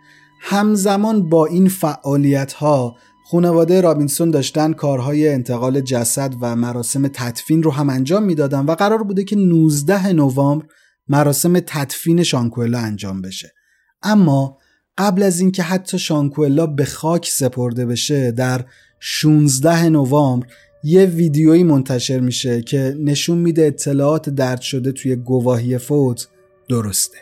همزمان 0.47 1.29
با 1.29 1.45
این 1.45 1.69
فعالیت 1.69 2.53
ها 2.53 2.95
خانواده 3.31 3.81
رابینسون 3.81 4.31
داشتن 4.31 4.73
کارهای 4.73 5.29
انتقال 5.29 5.81
جسد 5.81 6.34
و 6.41 6.55
مراسم 6.55 7.08
تدفین 7.08 7.63
رو 7.63 7.71
هم 7.71 7.89
انجام 7.89 8.23
می‌دادن 8.23 8.65
و 8.65 8.71
قرار 8.71 9.03
بوده 9.03 9.23
که 9.23 9.36
19 9.36 10.13
نوامبر 10.13 10.65
مراسم 11.08 11.60
تدفین 11.60 12.23
شانکوئلا 12.23 12.79
انجام 12.79 13.21
بشه. 13.21 13.53
اما 14.03 14.58
قبل 14.97 15.23
از 15.23 15.39
اینکه 15.39 15.63
حتی 15.63 15.99
شانکوئلا 15.99 16.67
به 16.67 16.86
خاک 16.86 17.29
سپرده 17.29 17.86
بشه 17.86 18.31
در 18.31 18.65
16 18.99 19.89
نوامبر 19.89 20.47
یه 20.84 21.05
ویدیویی 21.05 21.63
منتشر 21.63 22.19
میشه 22.19 22.62
که 22.62 22.95
نشون 22.99 23.38
میده 23.38 23.65
اطلاعات 23.65 24.29
درد 24.29 24.62
شده 24.62 24.91
توی 24.91 25.15
گواهی 25.15 25.77
فوت 25.77 26.27
درسته. 26.69 27.17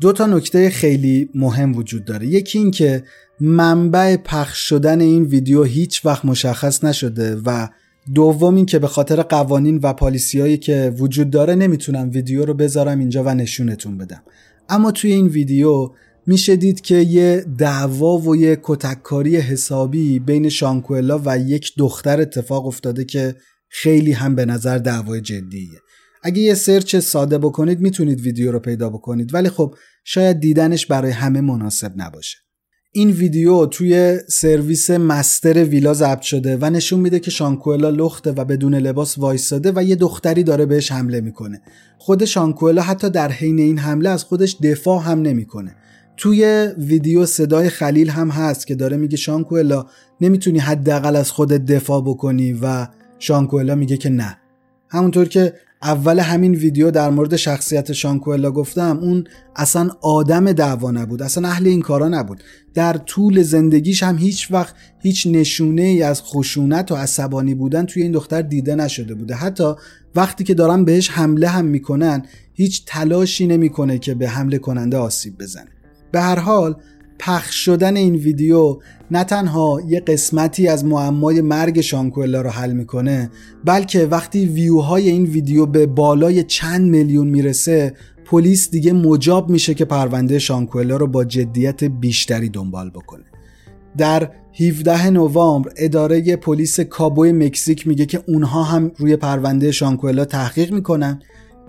دو 0.00 0.12
تا 0.12 0.26
نکته 0.26 0.70
خیلی 0.70 1.28
مهم 1.34 1.76
وجود 1.76 2.04
داره. 2.04 2.26
یکی 2.26 2.58
این 2.58 2.70
که 2.70 3.04
منبع 3.40 4.16
پخش 4.16 4.58
شدن 4.58 5.00
این 5.00 5.22
ویدیو 5.24 5.62
هیچ 5.62 6.06
وقت 6.06 6.24
مشخص 6.24 6.84
نشده 6.84 7.36
و 7.46 7.68
دوم 8.14 8.54
این 8.54 8.66
که 8.66 8.78
به 8.78 8.86
خاطر 8.86 9.22
قوانین 9.22 9.80
و 9.82 9.92
پالیسیایی 9.92 10.56
که 10.56 10.94
وجود 10.98 11.30
داره 11.30 11.54
نمی‌تونم 11.54 12.10
ویدیو 12.10 12.44
رو 12.44 12.54
بذارم 12.54 12.98
اینجا 12.98 13.24
و 13.24 13.28
نشونتون 13.28 13.98
بدم. 13.98 14.22
اما 14.68 14.92
توی 14.92 15.12
این 15.12 15.26
ویدیو 15.26 15.90
میشه 16.26 16.56
دید 16.56 16.80
که 16.80 16.96
یه 16.96 17.44
دعوا 17.58 18.18
و 18.18 18.36
یه 18.36 18.58
کتککاری 18.62 19.36
حسابی 19.36 20.18
بین 20.18 20.48
شانکوئلا 20.48 21.20
و 21.24 21.38
یک 21.38 21.72
دختر 21.78 22.20
اتفاق 22.20 22.66
افتاده 22.66 23.04
که 23.04 23.34
خیلی 23.68 24.12
هم 24.12 24.34
به 24.34 24.44
نظر 24.44 24.78
دعوای 24.78 25.20
جدیه. 25.20 25.78
اگه 26.22 26.42
یه 26.42 26.54
سرچ 26.54 26.96
ساده 26.96 27.38
بکنید 27.38 27.80
می‌تونید 27.80 28.20
ویدیو 28.20 28.52
رو 28.52 28.58
پیدا 28.58 28.90
بکنید. 28.90 29.34
ولی 29.34 29.48
خب 29.48 29.74
شاید 30.04 30.40
دیدنش 30.40 30.86
برای 30.86 31.10
همه 31.10 31.40
مناسب 31.40 31.92
نباشه. 31.96 32.38
این 32.92 33.10
ویدیو 33.10 33.66
توی 33.66 34.18
سرویس 34.28 34.90
مستر 34.90 35.64
ویلا 35.64 35.94
ضبط 35.94 36.20
شده 36.20 36.58
و 36.60 36.70
نشون 36.70 37.00
میده 37.00 37.20
که 37.20 37.30
شانکوئلا 37.30 37.90
لخته 37.90 38.30
و 38.30 38.44
بدون 38.44 38.74
لباس 38.74 39.18
وایستاده 39.18 39.72
و 39.76 39.82
یه 39.84 39.96
دختری 39.96 40.42
داره 40.42 40.66
بهش 40.66 40.92
حمله 40.92 41.20
می‌کنه. 41.20 41.62
خود 41.98 42.24
شانکوئلا 42.24 42.82
حتی 42.82 43.10
در 43.10 43.32
حین 43.32 43.58
این 43.58 43.78
حمله 43.78 44.10
از 44.10 44.24
خودش 44.24 44.56
دفاع 44.62 45.02
هم 45.02 45.22
نمی‌کنه. 45.22 45.76
توی 46.16 46.68
ویدیو 46.78 47.26
صدای 47.26 47.68
خلیل 47.68 48.10
هم 48.10 48.30
هست 48.30 48.66
که 48.66 48.74
داره 48.74 48.96
میگه 48.96 49.16
شانکوئلا 49.16 49.86
نمی‌تونی 50.20 50.58
حداقل 50.58 51.16
از 51.16 51.30
خودت 51.30 51.64
دفاع 51.64 52.02
بکنی 52.02 52.52
و 52.62 52.86
شانکوئلا 53.18 53.74
میگه 53.74 53.96
که 53.96 54.08
نه. 54.08 54.38
همونطور 54.88 55.28
که 55.28 55.54
اول 55.82 56.18
همین 56.18 56.54
ویدیو 56.54 56.90
در 56.90 57.10
مورد 57.10 57.36
شخصیت 57.36 57.92
شانکوئلا 57.92 58.50
گفتم 58.50 58.98
اون 58.98 59.24
اصلا 59.56 59.90
آدم 60.00 60.52
دعوا 60.52 60.90
نبود 60.90 61.22
اصلا 61.22 61.48
اهل 61.48 61.66
این 61.66 61.82
کارا 61.82 62.08
نبود. 62.08 62.42
در 62.74 62.92
طول 62.92 63.42
زندگیش 63.42 64.02
هم 64.02 64.18
هیچ 64.18 64.50
وقت 64.50 64.74
هیچ 64.98 65.26
نشونه 65.26 65.82
ای 65.82 66.02
از 66.02 66.22
خشونت 66.22 66.92
و 66.92 66.94
عصبانی 66.94 67.54
بودن 67.54 67.86
توی 67.86 68.02
این 68.02 68.12
دختر 68.12 68.42
دیده 68.42 68.74
نشده 68.74 69.14
بوده. 69.14 69.34
حتی 69.34 69.74
وقتی 70.14 70.44
که 70.44 70.54
دارن 70.54 70.84
بهش 70.84 71.10
حمله 71.10 71.48
هم 71.48 71.64
می‌کنن 71.64 72.22
هیچ 72.54 72.84
تلاشی 72.86 73.46
نمی‌کنه 73.46 73.98
که 73.98 74.14
به 74.14 74.28
حمله 74.28 74.58
کننده 74.58 74.96
آسیب 74.96 75.38
بزنه. 75.38 75.70
به 76.12 76.20
هر 76.20 76.38
حال 76.38 76.76
پخش 77.20 77.64
شدن 77.64 77.96
این 77.96 78.14
ویدیو 78.14 78.78
نه 79.10 79.24
تنها 79.24 79.80
یه 79.88 80.00
قسمتی 80.00 80.68
از 80.68 80.84
معمای 80.84 81.40
مرگ 81.40 81.80
شانکوئلا 81.80 82.40
رو 82.40 82.50
حل 82.50 82.72
می‌کنه 82.72 83.30
بلکه 83.64 84.06
وقتی 84.06 84.46
ویوهای 84.46 85.08
این 85.08 85.24
ویدیو 85.24 85.66
به 85.66 85.86
بالای 85.86 86.42
چند 86.42 86.90
میلیون 86.90 87.26
می‌رسه 87.26 87.94
پلیس 88.24 88.70
دیگه 88.70 88.92
مجاب 88.92 89.50
میشه 89.50 89.74
که 89.74 89.84
پرونده 89.84 90.38
شانکوئلا 90.38 90.96
رو 90.96 91.06
با 91.06 91.24
جدیت 91.24 91.84
بیشتری 91.84 92.48
دنبال 92.48 92.90
بکنه. 92.90 93.24
در 93.96 94.30
17 94.60 95.10
نوامبر 95.10 95.72
اداره 95.76 96.36
پلیس 96.36 96.80
کابوی 96.80 97.32
مکزیک 97.32 97.86
میگه 97.86 98.06
که 98.06 98.22
اونها 98.28 98.62
هم 98.62 98.92
روی 98.96 99.16
پرونده 99.16 99.72
شانکوئلا 99.72 100.24
تحقیق 100.24 100.72
می‌کنن. 100.72 101.22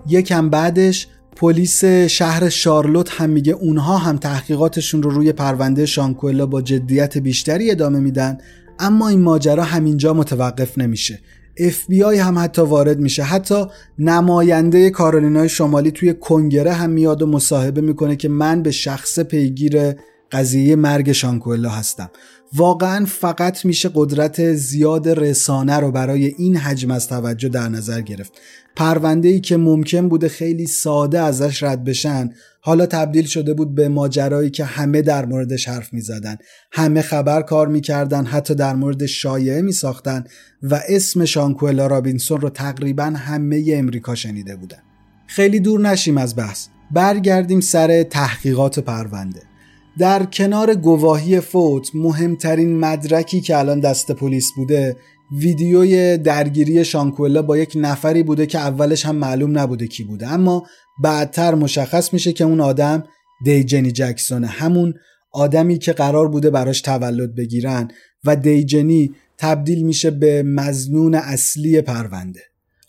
یکم 0.08 0.50
بعدش 0.50 1.08
پلیس 1.36 1.84
شهر 1.84 2.48
شارلوت 2.48 3.10
هم 3.10 3.30
میگه 3.30 3.52
اونها 3.52 3.98
هم 3.98 4.16
تحقیقاتشون 4.16 5.02
رو 5.02 5.10
روی 5.10 5.32
پرونده 5.32 5.86
شانکوئلا 5.86 6.46
با 6.46 6.62
جدیت 6.62 7.18
بیشتری 7.18 7.70
ادامه 7.70 7.98
میدن 7.98 8.38
اما 8.78 9.08
این 9.08 9.20
ماجرا 9.20 9.64
همینجا 9.64 10.14
متوقف 10.14 10.78
نمیشه. 10.78 11.20
FBI 11.58 12.18
هم 12.18 12.38
حتی 12.38 12.62
وارد 12.62 12.98
میشه. 12.98 13.22
حتی 13.22 13.64
نماینده 13.98 14.90
کارولینای 14.90 15.48
شمالی 15.48 15.90
توی 15.90 16.14
کنگره 16.14 16.72
هم 16.72 16.90
میاد 16.90 17.22
و 17.22 17.26
مصاحبه 17.26 17.80
می‌کنه 17.80 18.16
که 18.16 18.28
من 18.28 18.62
به 18.62 18.70
شخص 18.70 19.20
پیگیر 19.20 19.94
قضیه 20.32 20.76
مرگ 20.76 21.12
شانکوئلا 21.12 21.68
هستم. 21.68 22.10
واقعا 22.54 23.04
فقط 23.04 23.64
میشه 23.64 23.90
قدرت 23.94 24.52
زیاد 24.52 25.08
رسانه 25.08 25.76
رو 25.76 25.90
برای 25.90 26.26
این 26.26 26.56
حجم 26.56 26.90
از 26.90 27.08
توجه 27.08 27.48
در 27.48 27.68
نظر 27.68 28.00
گرفت. 28.00 28.32
پرونده 28.76 29.28
ای 29.28 29.40
که 29.40 29.56
ممکن 29.56 30.08
بوده 30.08 30.28
خیلی 30.28 30.66
ساده 30.66 31.20
ازش 31.20 31.62
رد 31.62 31.84
بشن 31.84 32.30
حالا 32.60 32.86
تبدیل 32.86 33.26
شده 33.26 33.54
بود 33.54 33.74
به 33.74 33.88
ماجرایی 33.88 34.50
که 34.50 34.64
همه 34.64 35.02
در 35.02 35.26
موردش 35.26 35.68
حرف 35.68 35.92
می 35.92 36.00
زدن. 36.00 36.36
همه 36.72 37.02
خبر 37.02 37.42
کار 37.42 37.68
می‌کردن 37.68 38.24
حتی 38.24 38.54
در 38.54 38.74
مورد 38.74 39.06
شایعه 39.06 39.62
می 39.62 39.72
ساختن 39.72 40.24
و 40.62 40.80
اسم 40.88 41.24
شانکوئلا 41.24 41.86
رابینسون 41.86 42.40
رو 42.40 42.50
تقریبا 42.50 43.04
همه 43.04 43.64
امریکا 43.68 44.14
شنیده 44.14 44.56
بودن. 44.56 44.78
خیلی 45.26 45.60
دور 45.60 45.80
نشیم 45.80 46.18
از 46.18 46.36
بحث. 46.36 46.66
برگردیم 46.90 47.60
سر 47.60 48.02
تحقیقات 48.02 48.78
پرونده. 48.78 49.51
در 49.98 50.24
کنار 50.24 50.74
گواهی 50.74 51.40
فوت 51.40 51.90
مهمترین 51.94 52.78
مدرکی 52.78 53.40
که 53.40 53.58
الان 53.58 53.80
دست 53.80 54.12
پلیس 54.12 54.52
بوده 54.56 54.96
ویدیوی 55.32 56.18
درگیری 56.18 56.84
شانکوئلا 56.84 57.42
با 57.42 57.56
یک 57.56 57.72
نفری 57.76 58.22
بوده 58.22 58.46
که 58.46 58.58
اولش 58.58 59.06
هم 59.06 59.16
معلوم 59.16 59.58
نبوده 59.58 59.86
کی 59.86 60.04
بوده. 60.04 60.28
اما 60.28 60.66
بعدتر 61.02 61.54
مشخص 61.54 62.12
میشه 62.12 62.32
که 62.32 62.44
اون 62.44 62.60
آدم 62.60 63.04
دیجنی 63.44 63.92
جکسونه. 63.92 64.46
همون 64.46 64.94
آدمی 65.32 65.78
که 65.78 65.92
قرار 65.92 66.28
بوده 66.28 66.50
براش 66.50 66.80
تولد 66.80 67.34
بگیرن 67.34 67.88
و 68.24 68.36
دیجنی 68.36 69.14
تبدیل 69.38 69.82
میشه 69.82 70.10
به 70.10 70.42
مزنون 70.42 71.14
اصلی 71.14 71.80
پرونده. 71.80 72.40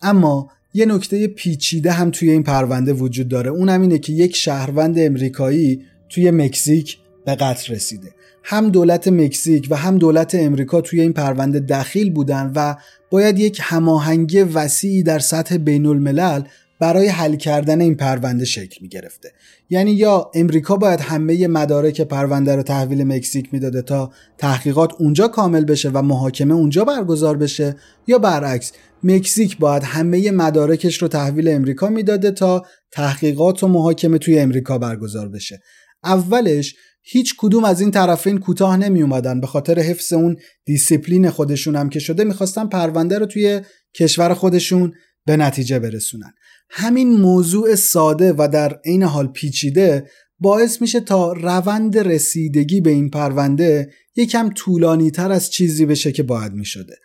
اما 0.02 0.50
یه 0.74 0.86
نکته 0.86 1.28
پیچیده 1.28 1.92
هم 1.92 2.12
توی 2.12 2.30
این 2.32 2.44
پرونده 2.44 2.94
وجود 2.94 3.28
داره. 3.28 3.52
اونم 3.52 3.82
اینه 3.82 3.98
که 3.98 4.14
یک 4.14 4.36
شهروند 4.36 5.00
امریکایی 5.00 5.82
توی 6.14 6.32
مکزیک 6.32 6.98
به 7.26 7.36
قتل 7.36 7.74
رسیده. 7.74 8.12
هم 8.44 8.70
دولت 8.70 9.08
مکزیک 9.08 9.68
و 9.70 9.76
هم 9.76 9.98
دولت 9.98 10.36
امریکا 10.36 10.82
توی 10.82 11.02
این 11.02 11.14
پرونده 11.14 11.60
دخیل 11.60 12.10
بودن 12.10 12.52
و 12.56 12.76
باید 13.10 13.40
یک 13.40 13.60
هماهنگی 13.62 14.42
وسیعی 14.42 15.04
در 15.04 15.20
سطح 15.20 15.58
بین 15.58 15.86
الملل 15.86 16.44
برای 16.80 17.08
حل 17.08 17.36
کردن 17.36 17.82
این 17.82 17.96
پرونده 17.96 18.46
شکل 18.46 18.78
می 18.82 18.90
گرفته 18.90 19.32
یعنی 19.70 19.92
یا 19.92 20.32
امریکا 20.34 20.76
باید 20.76 21.00
همه 21.00 21.48
مدارک 21.48 22.02
پرونده 22.02 22.56
رو 22.56 22.64
تحویل 22.64 23.04
مکزیک 23.04 23.54
می‌داده 23.54 23.82
تا 23.82 24.12
تحقیقات 24.38 24.94
اونجا 25.00 25.28
کامل 25.28 25.66
بشه 25.66 25.90
و 25.90 26.02
محاکمه 26.02 26.54
اونجا 26.54 26.86
برگزار 26.86 27.38
بشه 27.38 27.76
یا 28.08 28.18
برعکس 28.18 28.72
مکزیک 29.04 29.58
باید 29.58 29.84
همه 29.84 30.32
مدارکش 30.32 31.02
رو 31.02 31.08
تحویل 31.08 31.48
امریکا 31.48 31.90
می‌داده 31.90 32.32
تا 32.32 32.66
تحقیقات 32.92 33.64
و 33.64 33.68
محاکمه 33.68 34.18
توی 34.18 34.40
امریکا 34.40 34.78
برگزار 34.78 35.30
بشه. 35.30 35.62
اولش 36.04 36.76
هیچ 37.02 37.36
کدوم 37.38 37.64
از 37.64 37.82
این 37.82 37.92
طرفین 37.92 38.38
کوتاه 38.38 38.78
نمی 38.78 39.02
اومدن 39.02 39.42
به 39.42 39.48
خاطر 39.48 39.80
حفظ 39.80 40.14
اون 40.14 40.38
دیسیپلین 40.66 41.30
خودشون 41.30 41.76
هم 41.76 41.90
که 41.90 42.00
شده 42.00 42.24
می‌خواستن 42.24 42.68
پرونده 42.68 43.20
رو 43.20 43.26
توی 43.26 43.62
کشور 43.96 44.34
خودشون 44.34 44.94
به 45.26 45.38
نتیجه 45.38 45.80
برسونن. 45.80 46.34
همین 46.70 47.12
موضوع 47.12 47.76
ساده 47.76 48.34
و 48.38 48.48
در 48.54 48.80
عین 48.86 49.04
حال 49.04 49.28
پیچیده 49.28 50.10
باعث 50.40 50.82
میشه 50.82 51.00
تا 51.00 51.34
روند 51.34 51.98
رسیدگی 51.98 52.82
به 52.82 52.90
این 52.90 53.10
پرونده 53.10 53.92
یکم 54.16 54.50
طولانی 54.50 55.12
تر 55.12 55.32
از 55.32 55.52
چیزی 55.52 55.86
بشه 55.86 56.12
که 56.12 56.24
باید 56.24 56.54
می‌شده. 56.54 56.96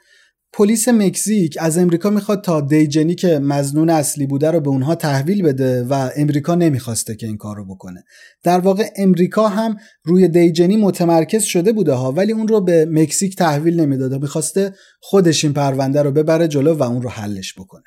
پلیس 0.53 0.89
مکزیک 0.89 1.57
از 1.61 1.79
امریکا 1.79 2.11
می‌خواد 2.11 2.45
تا 2.45 2.61
دیجنی 2.61 3.15
که 3.15 3.39
مظنون 3.39 3.91
اصلی 3.91 4.27
بوده 4.27 4.51
رو 4.51 4.61
به 4.61 4.69
اونها 4.69 4.95
تحویل 4.95 5.43
بده 5.43 5.85
و 5.85 6.11
امریکا 6.17 6.55
نمی‌خواسته 6.55 7.17
که 7.17 7.27
این 7.27 7.37
کار 7.37 7.57
رو 7.57 7.65
بکنه. 7.65 8.05
در 8.43 8.59
واقع 8.59 8.91
امریکا 8.97 9.49
هم 9.49 9.77
روی 10.05 10.29
دیجنی 10.29 10.77
متمرکز 10.77 11.43
شده 11.43 11.73
بوده 11.73 11.93
ها 11.93 12.13
ولی 12.13 12.33
اون 12.33 12.49
رو 12.49 12.61
به 12.61 12.87
مکزیک 12.91 13.37
تحویل 13.37 13.81
نمی‌داده. 13.81 14.19
می‌خواسته 14.19 14.75
خودش 15.01 15.45
این 15.45 15.53
پرونده 15.53 16.03
رو 16.03 16.11
ببره 16.11 16.49
جلو 16.49 16.75
و 16.75 16.83
اون 16.83 17.03
رو 17.03 17.09
حلش 17.09 17.55
بکنه. 17.55 17.85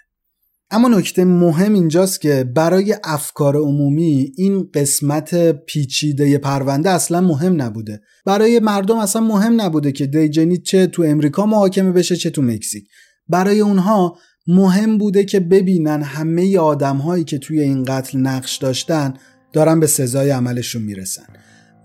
اما 0.74 0.88
نکته 0.88 1.26
مهم 1.26 1.74
اینجاست 1.74 2.22
که 2.22 2.52
برای 2.56 2.96
افکار 3.04 3.58
عمومی 3.58 4.32
این 4.38 4.70
قسمت 4.74 5.52
پیچیده 5.52 6.38
پرونده 6.38 6.90
اصلا 6.90 7.22
مهم 7.22 7.62
نبوده. 7.62 8.02
برای 8.26 8.60
مردم 8.60 8.98
اصلا 8.98 9.22
مهم 9.22 9.62
نبوده 9.62 9.92
که 9.92 10.06
دیجنی 10.06 10.58
چه 10.58 10.88
تو 10.88 11.04
امریکا 11.04 11.46
محاکمه 11.46 11.92
بشه 11.92 12.16
چه 12.16 12.30
تو 12.30 12.42
مکزیک. 12.42 12.88
برای 13.30 13.60
اونها 13.60 14.18
مهم 14.48 14.98
بوده 14.98 15.24
که 15.24 15.40
ببینن 15.40 16.04
همه 16.04 16.58
آدم 16.58 16.98
هایی 16.98 17.24
که 17.24 17.38
توی 17.38 17.62
این 17.62 17.84
قتل 17.84 18.20
نقش 18.20 18.58
داشتن 18.58 19.14
دارن 19.54 19.80
به 19.80 19.88
سزای 19.88 20.30
عملشون 20.30 20.82
می‌رسن. 20.82 21.26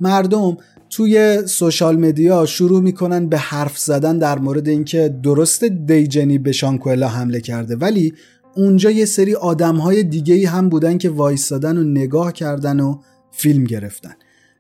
مردم 0.01 0.57
توی 0.90 1.42
سوشال 1.46 1.96
مدیا 1.96 2.46
شروع 2.46 2.83
می‌کنن 2.83 3.29
به 3.29 3.38
حرف 3.38 3.79
زدن 3.79 4.18
در 4.18 4.38
مورد 4.38 4.68
اینکه 4.68 5.16
درست 5.22 5.64
دیجنی 5.64 6.38
به 6.38 6.53
شانکوئلا 6.53 7.09
حمله 7.09 7.40
کرده 7.40 7.77
ولی 7.77 8.12
اونجا 8.56 8.90
یه 8.90 9.04
سری 9.04 9.34
آدم 9.34 9.76
های 9.76 10.02
دیگه 10.02 10.48
هم 10.48 10.68
بودن 10.68 10.98
که 10.98 11.10
وایستادن 11.10 11.78
و 11.78 11.84
نگاه 11.84 12.32
کردن 12.32 12.80
و 12.80 12.98
فیلم 13.30 13.64
گرفتن. 13.64 14.14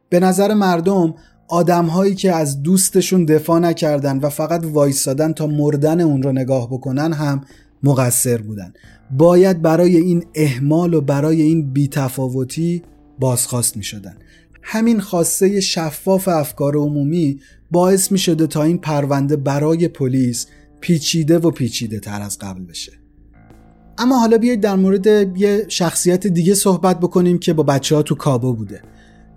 به 0.08 0.20
نظر 0.20 0.54
مردم 0.54 1.14
آدم 1.48 1.86
هایی 1.86 2.14
که 2.14 2.32
از 2.32 2.62
دوستشون 2.62 3.24
دفاع 3.24 3.58
نکردن 3.58 4.18
و 4.18 4.28
فقط 4.28 4.64
وایستادن 4.64 5.32
تا 5.32 5.46
مردن 5.46 6.00
اون 6.00 6.22
رو 6.22 6.32
نگاه 6.32 6.70
بکنن 6.70 7.12
هم 7.12 7.40
مقصر 7.82 8.38
بودن. 8.38 8.72
باید 9.10 9.62
برای 9.62 9.96
این 9.96 10.24
اهمال 10.34 10.94
و 10.94 11.00
برای 11.00 11.42
این 11.42 11.72
بیتفاوتی 11.72 12.82
بازخواست 13.18 13.76
می 13.76 13.84
شدن. 13.84 14.16
همین 14.62 15.00
خواسته 15.00 15.60
شفاف 15.60 16.28
افکار 16.28 16.76
عمومی 16.76 17.40
باعث 17.70 18.12
می 18.12 18.18
شده 18.18 18.46
تا 18.46 18.62
این 18.62 18.78
پرونده 18.78 19.36
برای 19.36 19.88
پلیس 19.88 20.46
پیچیده 20.80 21.38
و 21.38 21.50
پیچیده 21.50 22.00
تر 22.00 22.22
از 22.22 22.38
قبل 22.38 22.64
بشه. 22.64 23.05
اما 23.98 24.18
حالا 24.18 24.38
بیایید 24.38 24.60
در 24.60 24.76
مورد 24.76 25.06
یه 25.38 25.64
شخصیت 25.68 26.26
دیگه 26.26 26.54
صحبت 26.54 27.00
بکنیم 27.00 27.38
که 27.38 27.52
با 27.52 27.62
بچه 27.62 27.96
ها 27.96 28.02
تو 28.02 28.14
کابو 28.14 28.52
بوده. 28.52 28.82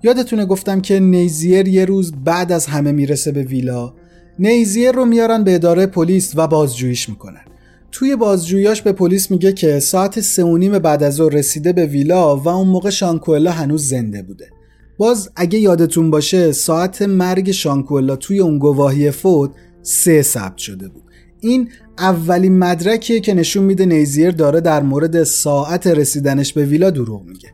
یادتونه 0.04 0.46
گفتم 0.46 0.82
که 0.82 1.00
نیزیر 1.00 1.68
یه 1.68 1.86
روز 1.86 2.12
بعد 2.26 2.52
از 2.52 2.66
همه 2.66 2.92
می‌رسه 2.92 3.32
به 3.32 3.44
ویلا. 3.44 3.94
نیزیر 4.40 4.92
رو 4.92 5.06
میارن 5.06 5.44
به 5.44 5.56
اداره 5.56 5.86
پلیس 5.86 6.34
و 6.36 6.48
بازجوییش 6.48 7.10
می‌کنن. 7.10 7.42
توی 7.92 8.16
بازجوییاش 8.16 8.82
به 8.82 8.92
پلیس 8.92 9.32
میگه 9.32 9.54
که 9.54 9.80
ساعت 9.80 10.20
سه 10.20 10.44
و 10.44 10.58
نیم 10.58 10.80
بعد 10.80 11.04
از 11.04 11.16
ظهر 11.16 11.34
رسیده 11.34 11.74
به 11.74 11.86
ویلا 11.86 12.38
و 12.38 12.48
اون 12.48 12.68
موقع 12.68 12.90
شانکوئلا 12.90 13.52
هنوز 13.52 13.88
زنده 13.88 14.22
بوده. 14.22 14.50
باز 14.98 15.30
اگه 15.36 15.60
یادتون 15.60 16.12
باشه 16.12 16.52
ساعت 16.52 17.02
مرگ 17.02 17.52
شانکوئلا 17.52 18.16
توی 18.16 18.40
اون 18.40 18.60
گواهی 18.60 19.12
فوت 19.12 19.52
سه 19.82 20.22
ثبت 20.22 20.58
شده 20.58 20.88
بود. 20.88 21.04
این 21.40 21.70
اولین 22.00 22.60
مدرکیه 22.60 23.20
که 23.20 23.34
نشون 23.34 23.64
میده 23.64 23.86
نیزیر 23.86 24.32
داره 24.32 24.62
در 24.62 24.84
مورد 24.84 25.24
ساعت 25.24 25.88
رسیدنش 25.88 26.54
به 26.54 26.66
ویلا 26.66 26.90
دروغ 26.90 27.24
میگه. 27.24 27.50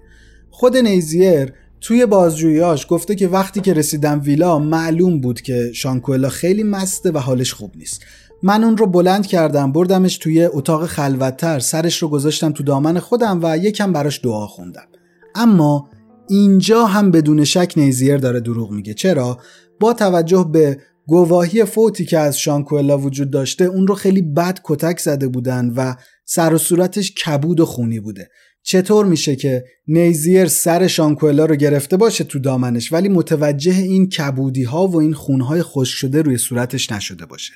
خود 0.49 0.77
نیزیر 0.77 1.53
توی 1.81 2.05
بازجوییاش 2.05 2.85
گفته 2.89 3.15
که 3.15 3.27
وقتی 3.27 3.61
که 3.61 3.73
رسیدم 3.73 4.21
ویلا 4.23 4.59
معلوم 4.59 5.21
بود 5.21 5.41
که 5.41 5.71
شانکوئلا 5.73 6.29
خیلی 6.29 6.63
مسته 6.63 7.11
و 7.11 7.17
حالش 7.17 7.53
خوب 7.53 7.71
نیست. 7.75 8.01
من 8.43 8.63
اون 8.63 8.77
رو 8.77 8.87
بلند 8.87 9.27
کردم 9.27 9.71
بردمش 9.71 10.17
توی 10.17 10.43
اتاق 10.43 10.85
خلوتتر 10.85 11.59
سرش 11.59 12.01
رو 12.01 12.09
گذاشتم 12.09 12.51
تو 12.51 12.63
دامن 12.63 12.99
خودم 12.99 13.39
و 13.43 13.57
یکم 13.57 13.93
براش 13.93 14.19
دعا 14.23 14.47
خوندم. 14.47 14.87
اما 15.35 15.89
اینجا 16.29 16.85
هم 16.85 17.11
بدون 17.11 17.43
شک 17.43 17.73
نیزیر 17.77 18.17
داره 18.17 18.39
دروغ 18.39 18.71
میگه. 18.71 18.93
چرا؟ 18.93 19.39
با 19.79 19.93
توجه 19.93 20.49
به 20.51 20.77
گواهی 21.07 21.65
فوتی 21.65 22.05
که 22.05 22.19
از 22.19 22.39
شانکوئلا 22.39 22.97
وجود 22.97 23.31
داشته 23.31 23.65
اون 23.65 23.87
رو 23.87 23.95
خیلی 23.95 24.21
بد 24.21 24.59
کتک 24.63 24.99
زده 24.99 25.27
بودن 25.27 25.73
و 25.75 25.95
سر 26.25 26.53
و 26.53 26.57
صورتش 26.57 27.11
کبود 27.11 27.59
و 27.59 27.65
خونی 27.65 27.99
بوده. 27.99 28.29
چطور 28.63 29.05
میشه 29.05 29.35
که 29.35 29.65
نیزیر 29.87 30.47
سر 30.47 30.87
شانکوئلا 30.87 31.45
رو 31.45 31.55
گرفته 31.55 31.97
باشه 31.97 32.23
تو 32.23 32.39
دامنش 32.39 32.93
ولی 32.93 33.09
متوجه 33.09 33.75
این 33.75 34.09
کبودی 34.09 34.63
ها 34.63 34.87
و 34.87 34.95
این 34.95 35.13
خونهای 35.13 35.61
خوش 35.61 35.89
شده 35.89 36.21
روی 36.21 36.37
صورتش 36.37 36.91
نشده 36.91 37.25
باشه؟ 37.25 37.53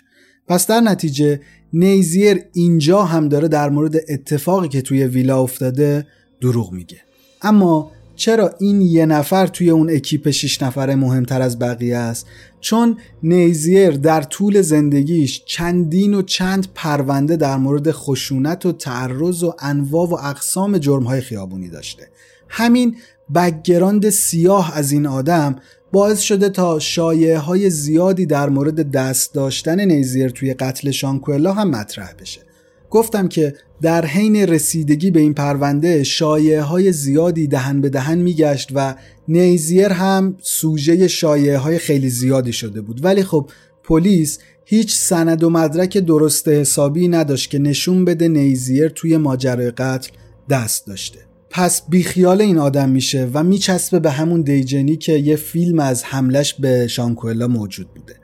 پس 0.47 0.67
در 0.67 0.79
نتیجه 0.79 1.41
نیزیر 1.73 2.41
اینجا 2.53 3.03
هم 3.03 3.29
داره 3.29 3.47
در 3.47 3.69
مورد 3.69 3.95
اتفاقی 4.09 4.67
که 4.67 4.81
توی 4.81 5.03
ویلا 5.03 5.41
افتاده 5.41 6.07
دروغ 6.41 6.71
میگه. 6.71 6.97
اما 7.41 7.91
چرا 8.19 8.55
این 8.59 8.81
یه 8.81 9.05
نفر 9.05 9.47
توی 9.47 9.69
اون 9.69 9.89
اکیپ 9.89 10.29
6 10.29 10.61
نفره 10.61 10.95
مهمتر 10.95 11.41
از 11.41 11.59
بقیه 11.59 11.97
است؟ 11.97 12.27
چون 12.59 12.97
نیزیر 13.23 13.91
در 13.91 14.21
طول 14.21 14.61
زندگیش 14.61 15.43
چندین 15.45 16.13
و 16.13 16.21
چند 16.21 16.67
پرونده 16.75 17.35
در 17.35 17.57
مورد 17.57 17.91
خشونت 17.91 18.65
و 18.65 18.71
تعرض 18.71 19.43
و 19.43 19.53
انواع 19.59 20.07
و 20.07 20.13
اقسام 20.13 20.77
جرمهای 20.77 21.21
خیابونی 21.21 21.69
داشته. 21.69 22.07
همین 22.49 22.95
بگراند 23.35 24.09
سیاه 24.09 24.77
از 24.77 24.91
این 24.91 25.05
آدم 25.05 25.55
باعث 25.91 26.19
شده 26.19 26.49
تا 26.49 26.79
شایعه 26.79 27.37
های 27.37 27.69
زیادی 27.69 28.25
در 28.25 28.49
مورد 28.49 28.91
دست 28.91 29.33
داشتن 29.33 29.81
نیزیر 29.81 30.29
توی 30.29 30.53
قتل 30.53 30.91
شانکوئلا 30.91 31.53
هم 31.53 31.69
مطرح 31.69 32.13
بشه. 32.21 32.48
گفتم 32.89 33.27
که 33.27 33.53
در 33.81 34.05
حین 34.05 34.35
رسیدگی 34.35 35.11
به 35.11 35.19
این 35.19 35.33
پرونده 35.33 36.03
شایعه 36.03 36.61
های 36.61 36.91
زیادی 36.91 37.47
دهن 37.47 37.81
به 37.81 37.89
دهن 37.89 38.17
میگشت 38.17 38.69
و 38.75 38.95
نیزیر 39.27 39.87
هم 39.87 40.35
سوژه 40.41 41.07
شایعه 41.07 41.57
های 41.57 41.77
خیلی 41.77 42.09
زیادی 42.09 42.53
شده 42.53 42.81
بود. 42.81 43.05
ولی 43.05 43.23
خب 43.23 43.49
پلیس 43.83 44.39
هیچ 44.65 44.95
سند 44.95 45.43
و 45.43 45.49
مدرک 45.49 45.97
درست 45.97 46.47
حسابی 46.47 47.07
نداشت 47.07 47.49
که 47.49 47.59
نشون 47.59 48.05
بده 48.05 48.27
نیزیر 48.27 48.89
توی 48.89 49.17
ماجرای 49.17 49.71
قتل 49.71 50.09
دست 50.49 50.87
داشته. 50.87 51.19
پس 51.49 51.81
بیخیال 51.89 52.41
این 52.41 52.57
آدم 52.57 52.89
میشه 52.89 53.29
و 53.33 53.43
میچسبه 53.43 53.99
به 53.99 54.11
همون 54.11 54.41
دیجنی 54.41 54.95
که 54.95 55.13
یه 55.13 55.35
فیلم 55.35 55.79
از 55.79 56.03
حملش 56.03 56.53
به 56.53 56.87
شانکوئلا 56.87 57.47
موجود 57.47 57.93
بوده. 57.93 58.15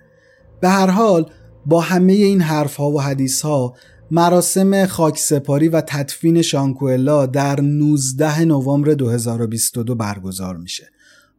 به 0.62 0.70
هر 0.70 0.88
حال 0.88 1.32
با 1.66 1.82
همه 1.82 2.14
این 2.14 2.42
حرف 2.42 2.76
ها 2.76 2.92
و 2.92 3.02
حدیث 3.02 3.42
ها 3.42 3.76
مراسم 4.12 4.86
خاکسپاری 4.86 5.68
و 5.68 5.82
تدفین 5.82 6.42
شانکوئلا 6.42 7.26
در 7.26 7.62
19 7.62 8.46
نوامبر 8.46 8.94
2022 8.94 9.96
برگزار 9.96 10.58
میشه. 10.58 10.90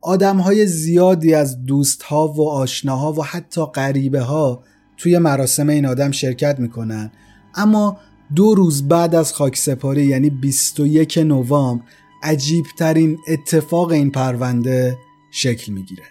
آدم 0.01 0.37
های 0.37 0.67
زیادی 0.67 1.35
از 1.35 1.65
دوست 1.65 2.03
ها 2.03 2.29
و 2.29 2.49
آشناها 2.49 3.13
و 3.13 3.25
حتی 3.25 3.65
غریبه 3.65 4.21
ها 4.21 4.63
توی 4.97 5.19
مراسم 5.19 5.69
این 5.69 5.87
آدم 5.87 6.11
شرکت 6.11 6.61
می‌کنن. 6.61 7.13
اما 7.55 7.99
دو 8.35 8.55
روز 8.55 8.89
بعد 8.89 9.15
از 9.15 9.33
خاکسپاری 9.33 10.07
یعنی 10.07 10.31
21 10.31 11.19
نوامبر 11.19 11.85
عجیبترین 12.23 13.19
اتفاق 13.29 13.91
این 13.91 14.11
پرونده 14.11 14.99
شکل 15.31 15.73
می‌گیره. 15.73 16.05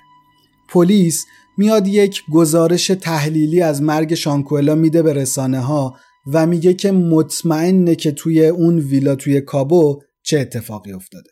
پلیس 0.67 1.25
میاد 1.57 1.87
یک 1.87 2.23
گزارش 2.31 2.87
تحلیلی 2.87 3.61
از 3.61 3.81
مرگ 3.81 4.13
شانکوئلا 4.13 4.75
میده 4.75 5.03
به 5.03 5.13
رسانه 5.13 5.59
ها 5.59 5.95
و 6.25 6.45
میگه 6.45 6.73
که 6.73 6.91
مطمئنه 6.91 7.95
که 7.95 8.11
توی 8.11 8.47
اون 8.47 8.79
ویلا 8.79 9.15
توی 9.15 9.41
کابو 9.41 10.01
چه 10.23 10.39
اتفاقی 10.39 10.93
افتاده. 10.93 11.29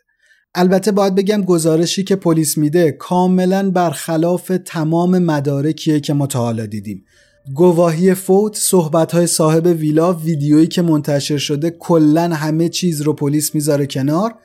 البته 0.56 0.91
باید 0.91 1.15
بگم 1.15 1.43
گزارشی 1.43 2.03
که 2.03 2.15
پلیس 2.15 2.58
میده 2.58 2.91
کاملا 2.91 3.71
برخلاف 3.71 4.51
تمام 4.65 5.19
مدارکیه 5.19 5.99
که 5.99 6.13
ما 6.13 6.27
تا 6.27 6.39
حالا 6.39 6.65
دیدیم. 6.65 7.06
گواهی 7.56 8.13
فوت 8.13 8.56
صحبت 8.56 9.25
صاحب 9.25 9.65
ویلا 9.65 10.13
ویدیویی 10.13 10.67
که 10.67 10.82
منتشر 10.82 11.38
شده 11.38 11.71
کلا 11.71 12.21
همه 12.21 12.69
چیز 12.69 13.01
رو 13.01 13.13
پلیس 13.13 13.56
می‌ذاره 13.56 13.86
کنار 13.86 14.36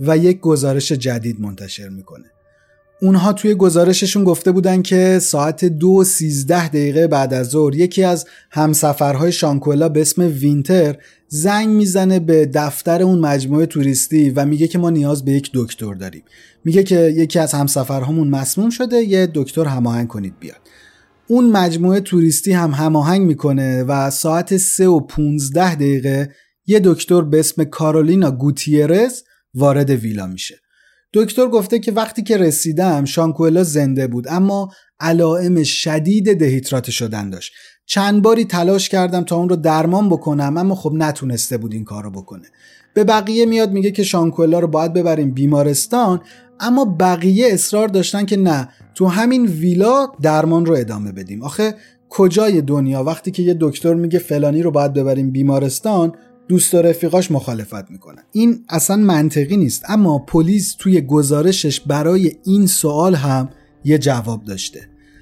و 0.00 0.16
یک 0.16 0.40
گزارش 0.40 0.92
جدید 0.92 1.40
منتشر 1.40 1.88
می‌کنه. 1.88 2.24
اونها 3.00 3.32
توی 3.32 3.54
گزارششون 3.54 4.24
گفته 4.24 4.52
بودن 4.52 4.82
که 4.82 5.18
ساعت 5.18 5.64
دو 5.64 6.04
سیزده 6.04 6.68
دقیقه 6.68 7.06
بعد 7.06 7.34
از 7.34 7.48
ظهر 7.48 7.74
یکی 7.74 8.04
از 8.04 8.26
همسفرهای 8.50 9.32
شانکولا 9.32 9.88
به 9.88 10.00
اسم 10.00 10.22
وینتر 10.22 10.96
زنگ 11.28 11.68
می‌زنه 11.68 12.18
به 12.18 12.46
دفتر 12.46 13.02
اون 13.02 13.18
مجموعه 13.18 13.66
توریستی 13.66 14.30
و 14.30 14.44
میگه 14.44 14.68
که 14.68 14.78
ما 14.78 14.90
نیاز 14.90 15.24
به 15.24 15.32
یک 15.32 15.50
دکتر 15.54 15.94
داریم. 15.94 16.22
میگه 16.64 16.82
که 16.82 17.00
یکی 17.00 17.38
از 17.38 17.52
همسفرهامون 17.52 18.28
مسموم 18.28 18.70
شده 18.70 18.96
یه 18.96 19.28
دکتر 19.34 19.64
هماهنگ 19.64 20.08
کنید 20.08 20.34
بیاد. 20.40 20.60
اون 21.28 21.50
مجموعه 21.50 22.00
توریستی 22.00 22.52
هم 22.52 22.70
هماهنگ 22.70 23.26
می‌کنه 23.26 23.82
و 23.82 24.10
ساعت 24.10 24.56
سه 24.56 24.88
و 24.88 25.00
15 25.00 25.74
دقیقه 25.74 26.34
یه 26.66 26.80
دکتر 26.84 27.22
به 27.22 27.38
اسم 27.40 27.64
کارولینا 27.64 28.30
گوتیرز 28.30 29.22
وارد 29.54 29.90
ویلا 29.90 30.26
میشه. 30.26 30.60
دکتر 31.14 31.46
گفته 31.46 31.78
که 31.78 31.92
وقتی 31.92 32.22
که 32.22 32.36
رسیدم 32.36 33.04
شانکوئلا 33.04 33.62
زنده 33.62 34.06
بود 34.06 34.26
اما 34.28 34.70
علائم 35.00 35.62
شدید 35.62 36.38
دهیدرات 36.38 36.90
شدن 36.90 37.30
داشت. 37.30 37.52
چند 37.86 38.22
باری 38.22 38.44
تلاش 38.44 38.88
کردم 38.88 39.24
تا 39.24 39.36
اون 39.36 39.48
رو 39.48 39.56
درمان 39.56 40.08
بکنم 40.08 40.56
اما 40.56 40.74
خب 40.74 40.92
نتونسته 40.94 41.58
بود 41.58 41.72
این 41.72 41.84
کارو 41.84 42.10
بکنه. 42.10 42.46
به 42.94 43.04
بقیه 43.04 43.46
میاد 43.46 43.72
میگه 43.72 43.90
که 43.90 44.02
شانکوئلا 44.02 44.58
رو 44.58 44.68
باید 44.68 44.92
ببریم 44.92 45.34
بیمارستان 45.34 46.20
اما 46.60 46.96
بقیه 47.00 47.48
اصرار 47.52 47.88
داشتن 47.88 48.24
که 48.24 48.36
نه 48.36 48.68
تو 48.94 49.06
همین 49.06 49.46
ویلا 49.46 50.06
درمان 50.22 50.66
رو 50.66 50.74
ادامه 50.74 51.12
بدیم. 51.12 51.42
آخه 51.42 51.74
کجای 52.08 52.60
دنیا؟ 52.60 53.04
وقتی 53.04 53.30
که 53.30 53.42
یه 53.42 53.56
دکتر 53.60 53.94
میگه 53.94 54.18
فلانی 54.18 54.62
رو 54.62 54.70
باید 54.70 54.92
ببریم 54.92 55.30
بیمارستان 55.30 56.12
دوست 56.48 56.74
و 56.74 56.82
رفیقاش 56.82 57.30
مخالفت 57.30 57.90
می‌کنن. 57.90 58.22
این 58.32 58.64
اصلا 58.68 58.96
منطقی 58.96 59.56
نیست. 59.56 59.84
اما 59.88 60.18
پلیس 60.18 60.74
توی 60.78 61.00
گزارشش 61.00 61.80
برای 61.80 62.32
این 62.44 62.66
سوال 62.66 63.14
هم 63.14 63.48
یه 63.84 63.98
جواب 63.98 64.44
داشته. 64.44 64.80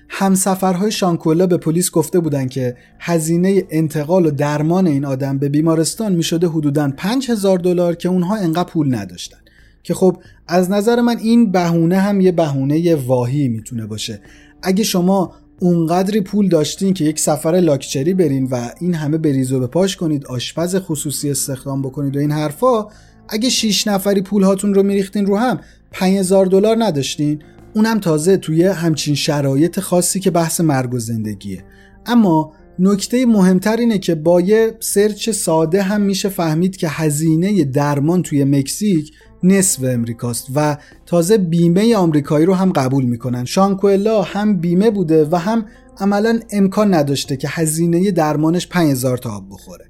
همسفرهای 0.09 0.93
شانکولا 0.93 1.47
به 1.47 1.57
پلیس 1.57 1.91
گفته 1.91 2.21
بودن 2.21 2.49
که 2.49 2.77
هزینه 3.01 3.65
انتقال 3.71 4.27
و 4.27 4.31
درمان 4.31 4.87
این 4.87 5.05
آدم 5.05 5.39
به 5.39 5.49
بیمارستان 5.49 6.15
می‌شده 6.15 6.49
حدوداً 6.49 6.93
5000 6.97 7.59
دلار 7.59 7.95
که 7.95 8.09
اونها 8.09 8.37
انقدر 8.37 8.69
پول 8.69 8.95
نداشتن. 8.95 9.39
که 9.83 9.95
خب 9.95 10.17
از 10.49 10.71
نظر 10.71 11.01
من 11.01 11.19
این 11.19 11.53
بهونه 11.53 11.99
هم 11.99 12.21
یه 12.21 12.33
بهونه 12.33 12.95
واهی 12.95 13.49
می‌تونه 13.49 13.87
باشه. 13.87 14.21
اگه 14.63 14.85
شما 14.85 15.35
اونقدری 15.61 16.21
پول 16.21 16.49
داشتین 16.49 16.95
که 16.95 17.05
یک 17.05 17.21
سفر 17.21 17.51
لاکچری 17.51 18.15
برین 18.15 18.49
و 18.51 18.71
این 18.81 18.95
همه 18.95 19.19
بریز 19.19 19.53
به 19.53 19.67
پاش 19.67 19.97
کنید 19.97 20.27
آشپز 20.27 20.77
خصوصی 20.77 21.31
استخدام 21.31 21.83
بکنید 21.83 22.17
و 22.17 22.19
این 22.19 22.33
حرفا 22.33 22.87
اگه 23.29 23.49
6 23.49 23.87
نفری 23.87 24.23
پول 24.23 24.43
هاتون 24.43 24.75
رو 24.75 24.83
میریختین 24.83 25.27
رو 25.27 25.37
هم 25.37 25.61
5000 25.93 26.47
دلار 26.47 26.77
نداشتین. 26.79 27.43
اونم 27.75 28.01
تازه 28.01 28.37
توی 28.37 28.65
همچین 28.65 29.15
شرایط 29.15 29.81
خاصی 29.81 30.21
که 30.21 30.31
بحث 30.31 30.61
مرگ 30.61 30.95
و 30.95 30.99
زندگیه. 30.99 31.65
اما 32.07 32.53
نکته 32.79 33.27
مهمتر 33.27 33.77
اینه 33.77 33.99
که 33.99 34.15
با 34.15 34.41
یه 34.41 34.77
سرچ 34.81 35.31
ساده 35.31 35.83
هم 35.83 36.01
میشه 36.01 36.29
فهمید 36.29 36.77
که 36.77 36.89
هزینه 36.89 37.65
درمان 37.65 38.23
توی 38.23 38.45
مکزیک 38.45 39.13
نصف 39.43 39.85
امریکاست 39.85 40.47
و 40.55 40.77
تازه 41.07 41.39
بیمه 41.39 41.97
آمریکایی 41.97 42.47
رو 42.47 42.55
هم 42.55 42.73
قبول 42.73 43.05
می‌کنن. 43.05 43.45
شانکوئلا 43.45 44.23
هم 44.23 44.57
بیمه 44.61 44.91
بوده 44.91 45.29
و 45.31 45.37
هم 45.37 45.67
عملا 45.99 46.41
امکان 46.51 46.95
نداشته 46.95 47.37
که 47.37 47.49
هزینه 47.49 48.11
درمانش 48.11 48.69
5000 48.69 49.19
تا 49.19 49.31
آب 49.31 49.45
بخوره. 49.51 49.85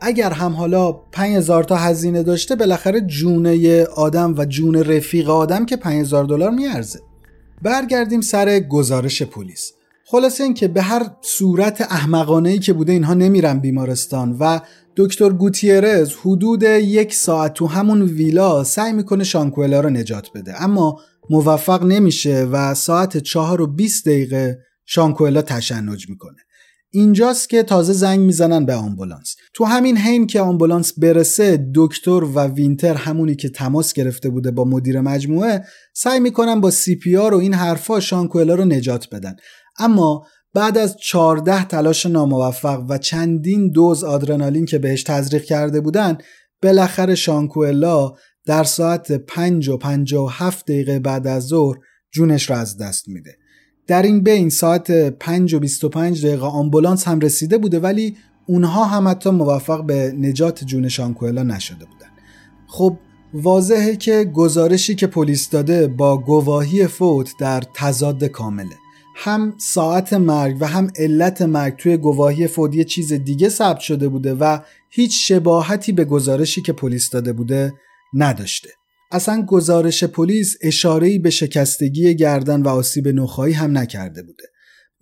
اگر 0.00 0.30
هم 0.30 0.52
حالا 0.52 0.92
5000 0.92 1.64
تا 1.64 1.76
هزینه 1.76 2.22
داشته 2.22 2.56
بالاخره 2.56 3.00
جونه 3.00 3.84
آدم 3.84 4.34
و 4.38 4.44
جون 4.44 4.76
رفیق 4.76 5.30
آدم 5.30 5.66
که 5.66 5.76
5000 5.76 6.24
دلار 6.24 6.50
میارزه. 6.50 7.00
برگردیم 7.62 8.20
سر 8.20 8.58
گزارش 8.58 9.22
پلیس. 9.22 9.72
خلاصه 10.12 10.44
این 10.44 10.54
که 10.54 10.68
به 10.68 10.82
هر 10.82 11.06
صورت 11.20 11.80
احمقانه 11.80 12.48
ای 12.50 12.58
که 12.58 12.72
بوده 12.72 12.92
اینها 12.92 13.14
نمیرن 13.14 13.58
بیمارستان 13.58 14.36
و 14.40 14.60
دکتر 14.96 15.28
گوتیرز 15.28 16.12
حدود 16.14 16.62
یک 16.62 17.14
ساعت 17.14 17.54
تو 17.54 17.66
همون 17.66 18.02
ویلا 18.02 18.64
سعی 18.64 18.92
می‌کنه 18.92 19.24
شانکوئلا 19.24 19.80
رو 19.80 19.90
نجات 19.90 20.28
بده. 20.34 20.62
اما 20.62 21.00
موفق 21.30 21.84
نمیشه 21.84 22.48
و 22.52 22.74
ساعت 22.74 23.18
چهار 23.18 23.60
و 23.60 23.66
20 23.66 24.08
دقیقه 24.08 24.58
شانکوئلا 24.86 25.42
تشنج 25.42 26.08
می‌کنه. 26.08 26.36
اینجاست 26.94 27.48
که 27.48 27.62
تازه 27.62 27.92
زنگ 27.92 28.20
می‌زنن 28.20 28.66
به 28.66 28.74
آمبولانس. 28.74 29.36
تو 29.54 29.64
همین 29.64 29.96
حین 29.96 30.26
که 30.26 30.40
آمبولانس 30.40 30.92
برسه 30.98 31.70
دکتر 31.74 32.24
و 32.24 32.40
وینتر 32.40 32.94
همونی 32.94 33.34
که 33.34 33.48
تماس 33.48 33.92
گرفته 33.92 34.30
بوده 34.30 34.50
با 34.50 34.64
مدیر 34.64 35.00
مجموعه 35.00 35.64
سعی 35.94 36.20
می‌کنن 36.20 36.60
با 36.60 36.70
CPR 36.70 37.34
و 37.34 37.38
این 37.38 37.54
حرفا 37.54 38.00
شانکوئلا 38.00 38.54
رو 38.54 38.64
نجات 38.64 39.08
بدن. 39.12 39.36
اما 39.78 40.26
بعد 40.54 40.78
از 40.78 40.96
14 40.96 41.64
تلاش 41.64 42.06
ناموفق 42.06 42.84
و 42.88 42.98
چندین 42.98 43.70
دوز 43.70 44.04
آدرنالین 44.04 44.64
که 44.64 44.78
بهش 44.78 45.02
تزریق 45.02 45.44
کرده 45.44 45.80
بودن 45.80 46.18
بالاخره 46.62 47.14
شانکوئلا 47.14 48.12
در 48.46 48.64
ساعت 48.64 49.12
5 49.12 49.68
و 49.68 49.76
57 49.76 50.66
دقیقه 50.66 50.98
بعد 50.98 51.26
از 51.26 51.46
ظهر 51.46 51.78
جونش 52.10 52.50
را 52.50 52.56
از 52.56 52.78
دست 52.78 53.08
میده. 53.08 53.36
در 53.86 54.02
این 54.02 54.22
بین 54.22 54.50
ساعت 54.50 55.10
5 55.10 55.54
و 55.54 55.58
25 55.58 56.26
دقیقه 56.26 56.46
آمبولانس 56.46 57.08
هم 57.08 57.20
رسیده 57.20 57.58
بوده 57.58 57.80
ولی 57.80 58.16
اونها 58.46 58.84
هم 58.84 59.08
حتی 59.08 59.30
موفق 59.30 59.86
به 59.86 60.12
نجات 60.18 60.64
جون 60.64 60.88
شانکوئلا 60.88 61.42
نشده 61.42 61.84
بودن. 61.84 62.08
خب 62.66 62.96
واضحه 63.34 63.96
که 63.96 64.24
گزارشی 64.34 64.94
که 64.94 65.06
پلیس 65.06 65.50
داده 65.50 65.88
با 65.88 66.18
گواهی 66.18 66.86
فوت 66.86 67.32
در 67.38 67.62
تضاد 67.74 68.24
کامله. 68.24 68.81
هم 69.16 69.54
ساعت 69.58 70.12
مرگ 70.12 70.56
و 70.60 70.66
هم 70.66 70.90
علت 70.96 71.42
مرگ 71.42 71.76
توی 71.76 71.96
گواهی 71.96 72.46
فوت 72.46 72.74
یه 72.74 72.84
چیز 72.84 73.12
دیگه 73.12 73.48
ثبت 73.48 73.80
شده 73.80 74.08
بوده 74.08 74.34
و 74.34 74.58
هیچ 74.90 75.28
شباهتی 75.28 75.92
به 75.92 76.04
گزارشی 76.04 76.62
که 76.62 76.72
پلیس 76.72 77.10
داده 77.10 77.32
بوده 77.32 77.72
نداشته. 78.14 78.68
اصلا 79.12 79.42
گزارش 79.42 80.04
پلیس 80.04 80.56
اشاره‌ای 80.62 81.18
به 81.18 81.30
شکستگی 81.30 82.14
گردن 82.14 82.62
و 82.62 82.68
آسیب 82.68 83.08
نخایی 83.08 83.54
هم 83.54 83.78
نکرده 83.78 84.22
بوده. 84.22 84.44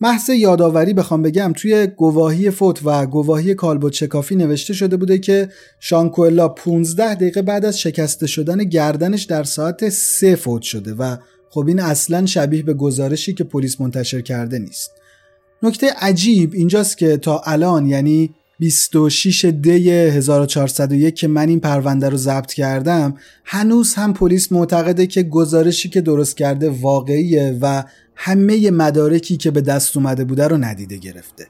محض 0.00 0.28
یادآوری 0.28 0.94
بخوام 0.94 1.22
بگم 1.22 1.52
توی 1.56 1.86
گواهی 1.86 2.50
فوت 2.50 2.80
و 2.84 3.06
گواهی 3.06 3.54
کالبوت 3.54 3.92
شکافی 3.92 4.36
نوشته 4.36 4.74
شده 4.74 4.96
بوده 4.96 5.18
که 5.18 5.48
شانکوئلا 5.80 6.48
15 6.48 7.14
دقیقه 7.14 7.42
بعد 7.42 7.64
از 7.64 7.80
شکسته 7.80 8.26
شدن 8.26 8.64
گردنش 8.64 9.24
در 9.24 9.44
ساعت 9.44 9.88
3 9.88 10.36
فوت 10.36 10.62
شده 10.62 10.94
و 10.94 11.16
خب 11.50 11.64
این 11.68 11.80
اصلا 11.80 12.26
شبیه 12.26 12.62
به 12.62 12.74
گزارشی 12.74 13.34
که 13.34 13.44
پلیس 13.44 13.80
منتشر 13.80 14.20
کرده 14.20 14.58
نیست. 14.58 14.90
نکته 15.62 15.92
عجیب 16.00 16.54
اینجاست 16.54 16.98
که 16.98 17.16
تا 17.16 17.38
الان 17.44 17.86
یعنی 17.86 18.34
26 18.58 19.44
دی 19.44 19.90
1401 19.90 21.14
که 21.14 21.28
من 21.28 21.48
این 21.48 21.60
پرونده 21.60 22.08
رو 22.08 22.16
ضبط 22.16 22.52
کردم 22.52 23.16
هنوز 23.44 23.94
هم 23.94 24.12
پلیس 24.12 24.52
معتقده 24.52 25.06
که 25.06 25.22
گزارشی 25.22 25.88
که 25.88 26.00
درست 26.00 26.36
کرده 26.36 26.70
واقعیه 26.70 27.58
و 27.60 27.84
همه 28.16 28.70
مدارکی 28.70 29.36
که 29.36 29.50
به 29.50 29.60
دست 29.60 29.96
اومده 29.96 30.24
بوده 30.24 30.48
رو 30.48 30.56
ندیده 30.56 30.96
گرفته. 30.96 31.46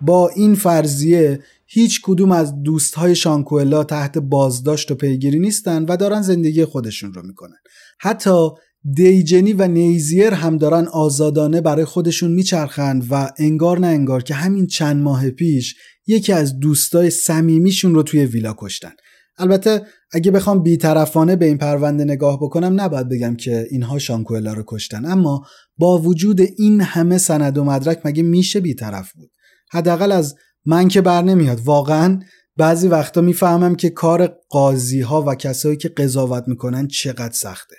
با 0.00 0.28
این 0.28 0.54
فرضیه 0.54 1.40
هیچ 1.66 2.00
کدوم 2.02 2.32
از 2.32 2.62
دوستهای 2.62 3.14
شانکوئلا 3.14 3.84
تحت 3.84 4.18
بازداشت 4.18 4.90
و 4.90 4.94
پیگیری 4.94 5.38
نیستن 5.38 5.84
و 5.84 5.96
دارن 5.96 6.22
زندگی 6.22 6.64
خودشون 6.64 7.14
رو 7.14 7.26
می‌کنن. 7.26 7.56
حتی 7.98 8.48
دیجنی 8.94 9.52
و 9.52 9.68
نیزیر 9.68 10.34
هم 10.34 10.58
دارن 10.58 10.86
آزادانه 10.86 11.60
برای 11.60 11.84
خودشون 11.84 12.32
میچرخند 12.32 13.06
و 13.10 13.30
انگار 13.38 13.78
نه 13.78 13.86
انگار 13.86 14.22
که 14.22 14.34
همین 14.34 14.66
چند 14.66 15.02
ماه 15.02 15.30
پیش 15.30 15.74
یکی 16.06 16.32
از 16.32 16.58
دوستای 16.58 17.10
صمیمیشون 17.10 17.94
رو 17.94 18.02
توی 18.02 18.24
ویلا 18.24 18.54
کشتن. 18.58 18.92
البته 19.38 19.82
اگه 20.12 20.30
بخوام 20.30 20.62
بیطرفانه 20.62 21.36
به 21.36 21.46
این 21.46 21.58
پرونده 21.58 22.04
نگاه 22.04 22.38
بکنم 22.40 22.80
نباید 22.80 23.08
بگم 23.08 23.36
که 23.36 23.66
اینها 23.70 23.98
شانکوئلا 23.98 24.52
رو 24.52 24.64
کشتن. 24.66 25.04
اما 25.04 25.46
با 25.76 25.98
وجود 25.98 26.40
این 26.58 26.80
همه 26.80 27.18
سند 27.18 27.58
و 27.58 27.64
مدرک 27.64 28.00
مگه 28.04 28.22
میشه 28.22 28.60
بیطرف 28.60 29.12
بود؟ 29.12 29.30
حداقل 29.70 30.12
از 30.12 30.34
من 30.64 30.88
که 30.88 31.00
بر 31.00 31.22
نمیاد. 31.22 31.60
واقعا 31.64 32.20
بعضی 32.56 32.88
وقتا 32.88 33.20
می‌فهمم 33.20 33.74
که 33.74 33.90
کار 33.90 34.38
قاضی 34.50 35.00
ها 35.00 35.22
و 35.22 35.34
کسایی 35.34 35.76
که 35.76 35.88
قضاوت 35.88 36.44
می‌کنن 36.48 36.88
چقدر 36.88 37.34
سخته. 37.34 37.76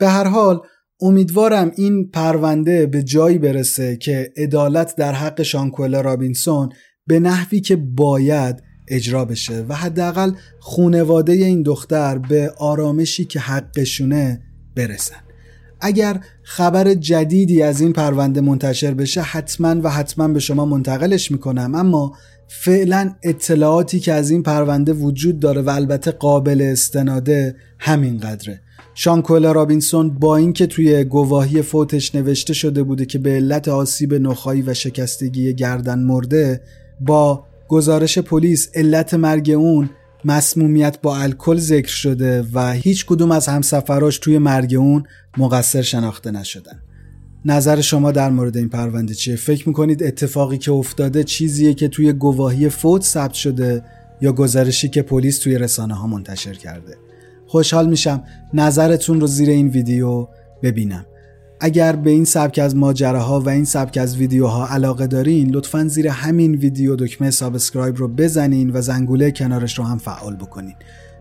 به 0.00 0.08
هر 0.08 0.24
حال 0.24 0.60
امیدوارم 1.00 1.72
این 1.76 2.10
پرونده 2.10 2.86
به 2.86 3.02
جایی 3.02 3.38
برسه 3.38 3.96
که 3.96 4.32
عدالت 4.36 4.96
در 4.96 5.12
حق 5.12 5.42
شانکوئلا 5.42 6.00
رابینسون 6.00 6.68
به 7.06 7.20
نحوی 7.20 7.60
که 7.60 7.76
باید 7.76 8.62
اجرا 8.88 9.24
بشه 9.24 9.64
و 9.68 9.74
حداقل 9.74 10.32
خونواده 10.60 11.32
این 11.32 11.62
دختر 11.62 12.18
به 12.18 12.52
آرامشی 12.58 13.24
که 13.24 13.40
حقشونه 13.40 14.42
برسن. 14.76 15.16
اگر 15.80 16.20
خبر 16.42 16.94
جدیدی 16.94 17.62
از 17.62 17.80
این 17.80 17.92
پرونده 17.92 18.40
منتشر 18.40 18.94
بشه 18.94 19.20
حتما 19.20 19.80
و 19.82 19.90
حتما 19.90 20.28
به 20.28 20.40
شما 20.40 20.64
منتقلش 20.66 21.30
می‌کنم. 21.30 21.74
اما 21.74 22.12
فعلا 22.48 23.14
اطلاعاتی 23.22 24.00
که 24.00 24.12
از 24.12 24.30
این 24.30 24.42
پرونده 24.42 24.92
وجود 24.92 25.38
داره 25.40 25.62
و 25.62 25.70
البته 25.70 26.10
قابل 26.10 26.62
استناده 26.62 27.56
همین 27.78 28.18
قدره 28.18 28.60
شانکولا 29.02 29.52
رابینسون 29.52 30.10
با 30.10 30.36
اینکه 30.36 30.66
توی 30.66 31.04
گواهی 31.04 31.62
فوتش 31.62 32.14
نوشته 32.14 32.54
شده 32.54 32.82
بوده 32.82 33.06
که 33.06 33.18
به 33.18 33.30
علت 33.30 33.68
آسیب 33.68 34.14
نخایی 34.14 34.62
و 34.62 34.74
شکستگی 34.74 35.54
گردن 35.54 35.98
مرده 35.98 36.60
با 37.00 37.44
گزارش 37.68 38.18
پلیس 38.18 38.68
علت 38.74 39.14
مرگ 39.14 39.50
اون 39.50 39.90
مسمومیت 40.24 40.98
با 41.02 41.16
الکل 41.16 41.56
ذکر 41.56 41.88
شده 41.88 42.44
و 42.52 42.72
هیچ 42.72 43.06
کدوم 43.06 43.30
از 43.30 43.48
همسفراش 43.48 44.18
توی 44.18 44.38
مرگ 44.38 44.74
اون 44.74 45.04
مقصر 45.36 45.82
شناخته 45.82 46.30
نشدن 46.30 46.82
نظر 47.44 47.80
شما 47.80 48.12
در 48.12 48.30
مورد 48.30 48.56
این 48.56 48.68
پرونده 48.68 49.14
چیه؟ 49.14 49.36
فکر 49.36 49.68
می‌کنید 49.68 50.02
اتفاقی 50.02 50.58
که 50.58 50.72
افتاده 50.72 51.24
چیزیه 51.24 51.74
که 51.74 51.88
توی 51.88 52.12
گواهی 52.12 52.68
فوت 52.68 53.02
ثبت 53.02 53.34
شده 53.34 53.84
یا 54.20 54.32
گزارشی 54.32 54.88
که 54.88 55.02
پلیس 55.02 55.38
توی 55.38 55.58
رسانه 55.58 55.94
ها 55.94 56.06
منتشر 56.06 56.54
کرده؟ 56.54 56.96
خوشحال 57.50 57.88
میشم 57.88 58.22
نظرتون 58.54 59.20
رو 59.20 59.26
زیر 59.26 59.50
این 59.50 59.68
ویدیو 59.68 60.26
ببینم. 60.62 61.06
اگر 61.60 61.96
به 61.96 62.10
این 62.10 62.24
سبک 62.24 62.58
از 62.58 62.76
ماجراها 62.76 63.40
و 63.40 63.48
این 63.48 63.64
سبک 63.64 63.98
از 63.98 64.16
ویدیوها 64.16 64.66
علاقه 64.68 65.06
دارین 65.06 65.50
لطفا 65.50 65.84
زیر 65.84 66.08
همین 66.08 66.54
ویدیو 66.54 66.96
دکمه 66.96 67.30
subscribe 67.30 67.96
رو 67.96 68.08
بزنین 68.08 68.70
و 68.74 68.80
زنگوله 68.80 69.30
کنارش 69.30 69.78
رو 69.78 69.84
هم 69.84 69.98
فعال 69.98 70.36
بکنین. 70.36 70.74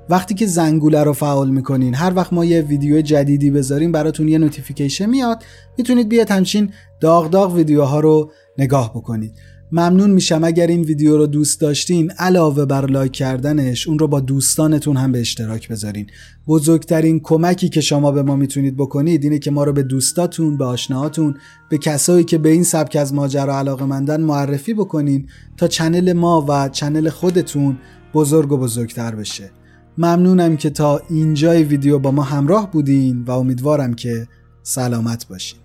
وقتی 0.10 0.34
که 0.34 0.46
زنگوله 0.46 1.04
رو 1.04 1.14
فعال 1.14 1.50
می‌کنین 1.50 1.96
هر 1.96 2.14
وقت 2.16 2.34
ما 2.34 2.46
یه 2.46 2.62
ویدیو 2.62 3.02
جدیدی 3.02 3.52
بذاریم 3.52 3.92
براتون 3.92 4.28
یه 4.28 4.38
notification 4.38 5.06
میاد. 5.06 5.44
می‌تونید 5.78 6.10
بیاید 6.10 6.32
همچین 6.32 6.72
داغ 7.00 7.30
داغ 7.30 7.54
ویدیوها 7.54 8.00
رو 8.00 8.32
نگاه 8.58 8.92
بکنید. 8.92 9.32
ممنون 9.72 10.12
میشم 10.12 10.44
اگر 10.44 10.68
این 10.68 10.82
ویدیو 10.82 11.18
رو 11.18 11.28
دوست 11.28 11.62
داشتین 11.62 12.12
علاوه 12.12 12.66
بر 12.66 12.86
like 12.86 13.12
کردنش 13.12 13.88
اون 13.88 14.00
رو 14.00 14.08
با 14.08 14.20
دوستانتون 14.20 14.98
هم 14.98 15.12
به 15.12 15.20
اشتراک 15.20 15.68
بذارین. 15.68 16.08
بزرگترین 16.48 17.20
کمکی 17.24 17.70
که 17.70 17.82
شما 17.82 18.12
به 18.12 18.24
ما 18.24 18.36
می‌تونید 18.36 18.78
بکنید 18.78 19.24
اینه 19.24 19.40
که 19.40 19.52
ما 19.52 19.64
رو 19.64 19.74
به 19.74 19.84
دوستاتون 19.84 20.58
به 20.58 20.66
آشناهاتون 20.66 21.36
به 21.70 21.78
کسایی 21.78 22.24
که 22.24 22.38
به 22.38 22.50
این 22.50 22.64
سبک 22.64 22.96
از 22.96 23.14
ماجرا 23.14 23.58
علاقه 23.58 23.86
مندن 23.86 24.22
معرفی 24.22 24.74
بکنین 24.74 25.28
تا 25.58 25.68
channel 25.68 26.14
ما 26.14 26.46
و 26.50 26.70
channel 26.70 27.10
خودتون 27.10 27.78
بزرگ 28.14 28.52
و 28.52 28.58
بزرگتر 28.58 29.16
بشه. 29.16 29.52
ممنونم 29.98 30.58
که 30.58 30.70
تا 30.70 31.02
اینجای 31.10 31.64
ویدیو 31.64 32.00
با 32.00 32.12
ما 32.12 32.24
همراه 32.24 32.72
بودین 32.72 33.24
و 33.24 33.32
امیدوارم 33.32 33.94
که 33.94 34.28
سلامت 34.64 35.28
باشین. 35.28 35.60